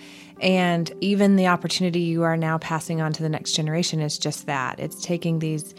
And 0.46 0.94
even 1.02 1.36
the 1.36 1.48
opportunity 1.48 2.02
you 2.02 2.22
are 2.24 2.38
now 2.38 2.60
passing 2.60 3.02
on 3.02 3.12
to 3.14 3.24
the 3.24 3.30
next 3.30 3.54
generation 3.54 4.00
is 4.00 4.18
just 4.20 4.46
that 4.46 4.80
it's 4.80 5.04
taking 5.04 5.40
these 5.40 5.74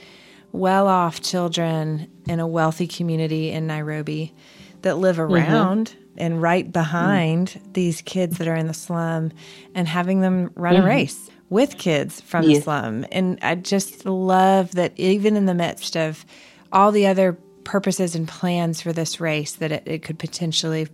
well 0.51 0.89
off 0.89 1.23
children 1.23 2.11
in 2.29 2.41
a 2.41 2.47
wealthy 2.47 2.89
community 2.89 3.51
in 3.53 3.69
Nairobi 3.69 4.35
that 4.83 4.99
live 4.99 5.17
mm-hmm. 5.17 5.35
around. 5.35 5.91
Mm-hmm. 5.91 6.01
And 6.19 6.41
right 6.41 6.73
behind 6.73 7.49
mm. 7.49 7.73
these 7.75 8.01
kids 8.01 8.39
that 8.39 8.49
are 8.49 8.57
in 8.57 8.69
the 8.69 8.73
slum, 8.73 9.33
and 9.75 9.87
having 9.87 10.23
them 10.23 10.51
run 10.55 10.75
mm-hmm. 10.77 10.85
a 10.85 10.89
race 10.89 11.31
with 11.51 11.77
kids 11.77 12.23
from 12.23 12.45
yes. 12.45 12.57
the 12.57 12.63
slum. 12.63 13.05
And 13.13 13.39
I 13.43 13.55
just 13.55 14.07
love 14.07 14.73
that 14.77 14.95
even 14.97 15.37
in 15.37 15.45
the 15.45 15.53
midst 15.53 15.95
of 15.95 16.25
all 16.73 16.91
the 16.91 17.07
other 17.07 17.35
purposes 17.65 18.15
and 18.15 18.27
plans 18.27 18.81
for 18.81 18.95
this 18.95 19.21
race, 19.21 19.57
that 19.57 19.73
it, 19.73 19.83
it 19.85 20.03
could 20.03 20.19
potentially 20.19 20.89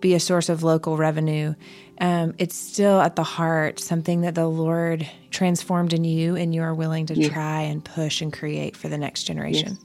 be 0.00 0.14
a 0.14 0.20
source 0.20 0.48
of 0.48 0.62
local 0.62 0.96
revenue. 0.96 1.54
Um, 2.00 2.34
it's 2.38 2.56
still 2.56 3.00
at 3.00 3.16
the 3.16 3.22
heart 3.22 3.78
something 3.78 4.22
that 4.22 4.34
the 4.34 4.46
Lord 4.46 5.08
transformed 5.30 5.92
in 5.92 6.04
you, 6.04 6.34
and 6.34 6.54
you 6.54 6.62
are 6.62 6.74
willing 6.74 7.06
to 7.06 7.28
try 7.28 7.60
and 7.60 7.84
push 7.84 8.22
and 8.22 8.32
create 8.32 8.74
for 8.76 8.88
the 8.88 8.96
next 8.96 9.24
generation. 9.24 9.72
Yes. 9.72 9.84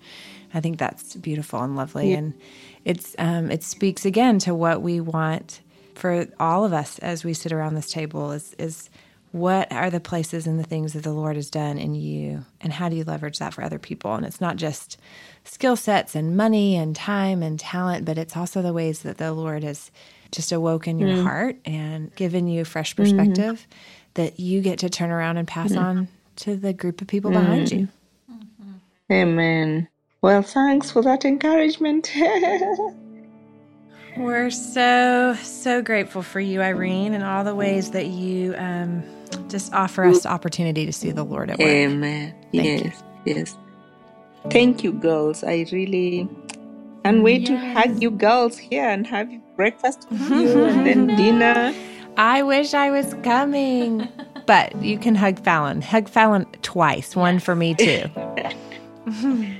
I 0.53 0.61
think 0.61 0.79
that's 0.79 1.15
beautiful 1.15 1.61
and 1.61 1.75
lovely, 1.75 2.13
and 2.13 2.33
it's 2.85 3.15
um, 3.19 3.51
it 3.51 3.63
speaks 3.63 4.05
again 4.05 4.39
to 4.39 4.55
what 4.55 4.81
we 4.81 5.01
want 5.01 5.59
for 5.95 6.27
all 6.39 6.63
of 6.63 6.71
us 6.71 6.99
as 6.99 7.23
we 7.25 7.33
sit 7.33 7.51
around 7.51 7.75
this 7.75 7.91
table 7.91 8.31
is 8.31 8.53
is 8.57 8.89
what 9.31 9.69
are 9.73 9.89
the 9.89 9.99
places 9.99 10.47
and 10.47 10.57
the 10.57 10.63
things 10.63 10.93
that 10.93 11.03
the 11.03 11.11
Lord 11.11 11.35
has 11.35 11.49
done 11.49 11.77
in 11.77 11.93
you, 11.95 12.45
and 12.61 12.71
how 12.71 12.87
do 12.87 12.95
you 12.95 13.03
leverage 13.03 13.39
that 13.39 13.53
for 13.53 13.61
other 13.61 13.79
people? 13.79 14.13
And 14.13 14.25
it's 14.25 14.39
not 14.39 14.55
just 14.55 14.97
skill 15.43 15.75
sets 15.75 16.15
and 16.15 16.37
money 16.37 16.77
and 16.77 16.95
time 16.95 17.43
and 17.43 17.59
talent, 17.59 18.05
but 18.05 18.17
it's 18.17 18.37
also 18.37 18.61
the 18.61 18.71
ways 18.71 19.01
that 19.01 19.17
the 19.17 19.33
Lord 19.33 19.65
has 19.65 19.91
just 20.31 20.51
awoken 20.51 20.99
your 20.99 21.09
mm. 21.09 21.23
heart 21.23 21.57
and 21.65 22.13
given 22.15 22.47
you 22.47 22.61
a 22.61 22.65
fresh 22.65 22.93
mm-hmm. 22.93 23.03
perspective 23.03 23.59
mm-hmm. 23.59 24.11
that 24.15 24.39
you 24.39 24.61
get 24.61 24.79
to 24.79 24.89
turn 24.89 25.11
around 25.11 25.37
and 25.37 25.47
pass 25.47 25.71
mm. 25.71 25.81
on 25.81 26.07
to 26.37 26.55
the 26.55 26.73
group 26.73 27.01
of 27.01 27.07
people 27.07 27.31
mm. 27.31 27.35
behind 27.35 27.71
you. 27.71 27.87
Mm-hmm. 28.31 29.13
Amen. 29.13 29.87
Well, 30.21 30.41
thanks 30.41 30.91
for 30.91 31.01
that 31.03 31.25
encouragement. 31.25 32.11
We're 34.17 34.49
so, 34.49 35.35
so 35.43 35.81
grateful 35.81 36.23
for 36.23 36.39
you, 36.39 36.61
Irene, 36.61 37.13
and 37.13 37.23
all 37.23 37.43
the 37.43 37.53
ways 37.53 37.91
that 37.91 38.07
you 38.07 38.55
um, 38.57 39.03
just 39.49 39.73
offer 39.73 40.05
us 40.05 40.23
the 40.23 40.29
opportunity 40.29 40.85
to 40.85 40.93
see 40.93 41.11
the 41.11 41.23
Lord 41.23 41.49
at 41.49 41.59
work. 41.59 41.67
Amen. 41.67 42.33
Thank 42.53 42.85
yes, 42.85 43.03
you. 43.25 43.35
yes. 43.35 43.57
Thank 44.49 44.83
you, 44.83 44.93
girls. 44.93 45.43
I 45.43 45.65
really 45.71 46.29
can't 47.03 47.23
wait 47.23 47.41
yes. 47.41 47.49
to 47.49 47.73
hug 47.73 48.01
you 48.01 48.09
girls 48.09 48.57
here 48.57 48.87
and 48.87 49.05
have 49.05 49.29
breakfast 49.55 50.07
with 50.09 50.29
you 50.29 50.65
and 50.65 50.85
then 50.85 51.07
dinner. 51.07 51.73
I 52.17 52.43
wish 52.43 52.73
I 52.73 52.91
was 52.91 53.13
coming. 53.23 54.07
but 54.45 54.75
you 54.81 54.97
can 54.97 55.15
hug 55.15 55.39
Fallon. 55.43 55.81
Hug 55.81 56.07
Fallon 56.07 56.45
twice, 56.61 57.15
one 57.15 57.39
for 57.39 57.55
me 57.55 57.73
too. 57.73 58.03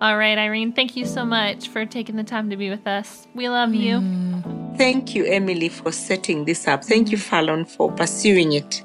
All 0.00 0.16
right, 0.16 0.38
Irene, 0.38 0.72
thank 0.72 0.96
you 0.96 1.04
so 1.04 1.24
much 1.24 1.68
for 1.68 1.84
taking 1.84 2.14
the 2.16 2.22
time 2.22 2.50
to 2.50 2.56
be 2.56 2.70
with 2.70 2.86
us. 2.86 3.26
We 3.34 3.48
love 3.48 3.74
you. 3.74 3.96
Mm. 3.96 4.78
Thank 4.78 5.16
you, 5.16 5.24
Emily, 5.24 5.68
for 5.68 5.90
setting 5.90 6.44
this 6.44 6.68
up. 6.68 6.84
Thank 6.84 7.10
you, 7.10 7.18
Fallon, 7.18 7.64
for 7.64 7.90
pursuing 7.90 8.52
it 8.52 8.84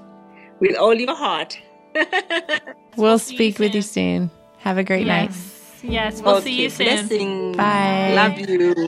with 0.59 0.75
all 0.75 0.95
your 0.95 1.15
heart. 1.15 1.59
we'll, 1.93 2.09
we'll 2.97 3.19
speak 3.19 3.59
you 3.59 3.65
with 3.65 3.75
you 3.75 3.83
soon. 3.83 4.31
Have 4.57 4.79
a 4.79 4.83
great 4.83 5.05
yes. 5.05 5.35
night. 5.83 5.91
Yes, 5.91 6.21
we'll 6.21 6.37
okay, 6.37 6.45
see 6.45 6.63
you 6.63 6.69
soon. 6.69 6.87
Blessing. 6.87 7.51
Bye. 7.51 8.13
Love 8.15 8.39
you. 8.39 8.87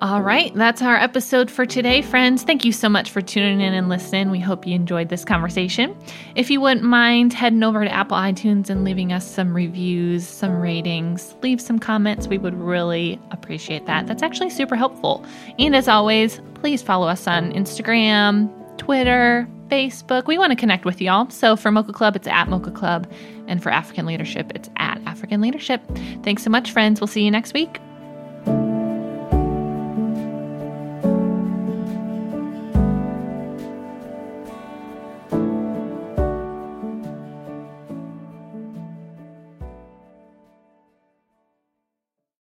All 0.00 0.22
right, 0.22 0.54
that's 0.54 0.80
our 0.80 0.94
episode 0.94 1.50
for 1.50 1.66
today, 1.66 2.02
friends. 2.02 2.44
Thank 2.44 2.64
you 2.64 2.70
so 2.70 2.88
much 2.88 3.10
for 3.10 3.20
tuning 3.20 3.60
in 3.60 3.74
and 3.74 3.88
listening. 3.88 4.30
We 4.30 4.38
hope 4.38 4.64
you 4.64 4.76
enjoyed 4.76 5.08
this 5.08 5.24
conversation. 5.24 5.98
If 6.36 6.52
you 6.52 6.60
wouldn't 6.60 6.84
mind 6.84 7.32
heading 7.32 7.64
over 7.64 7.82
to 7.82 7.90
Apple 7.90 8.16
iTunes 8.16 8.70
and 8.70 8.84
leaving 8.84 9.12
us 9.12 9.28
some 9.28 9.52
reviews, 9.52 10.24
some 10.24 10.60
ratings, 10.60 11.34
leave 11.42 11.60
some 11.60 11.80
comments, 11.80 12.28
we 12.28 12.38
would 12.38 12.54
really 12.54 13.20
appreciate 13.32 13.86
that. 13.86 14.06
That's 14.06 14.22
actually 14.22 14.50
super 14.50 14.76
helpful. 14.76 15.26
And 15.58 15.74
as 15.74 15.88
always, 15.88 16.40
please 16.54 16.80
follow 16.80 17.08
us 17.08 17.26
on 17.26 17.52
Instagram, 17.52 18.48
Twitter, 18.78 19.48
Facebook. 19.66 20.28
We 20.28 20.38
want 20.38 20.52
to 20.52 20.56
connect 20.56 20.84
with 20.84 21.00
y'all. 21.00 21.28
So 21.30 21.56
for 21.56 21.72
Mocha 21.72 21.92
Club, 21.92 22.14
it's 22.14 22.28
at 22.28 22.48
Mocha 22.48 22.70
Club. 22.70 23.12
And 23.48 23.60
for 23.60 23.70
African 23.70 24.06
Leadership, 24.06 24.52
it's 24.54 24.70
at 24.76 25.02
African 25.06 25.40
Leadership. 25.40 25.82
Thanks 26.22 26.44
so 26.44 26.50
much, 26.50 26.70
friends. 26.70 27.00
We'll 27.00 27.08
see 27.08 27.24
you 27.24 27.32
next 27.32 27.52
week. 27.52 27.80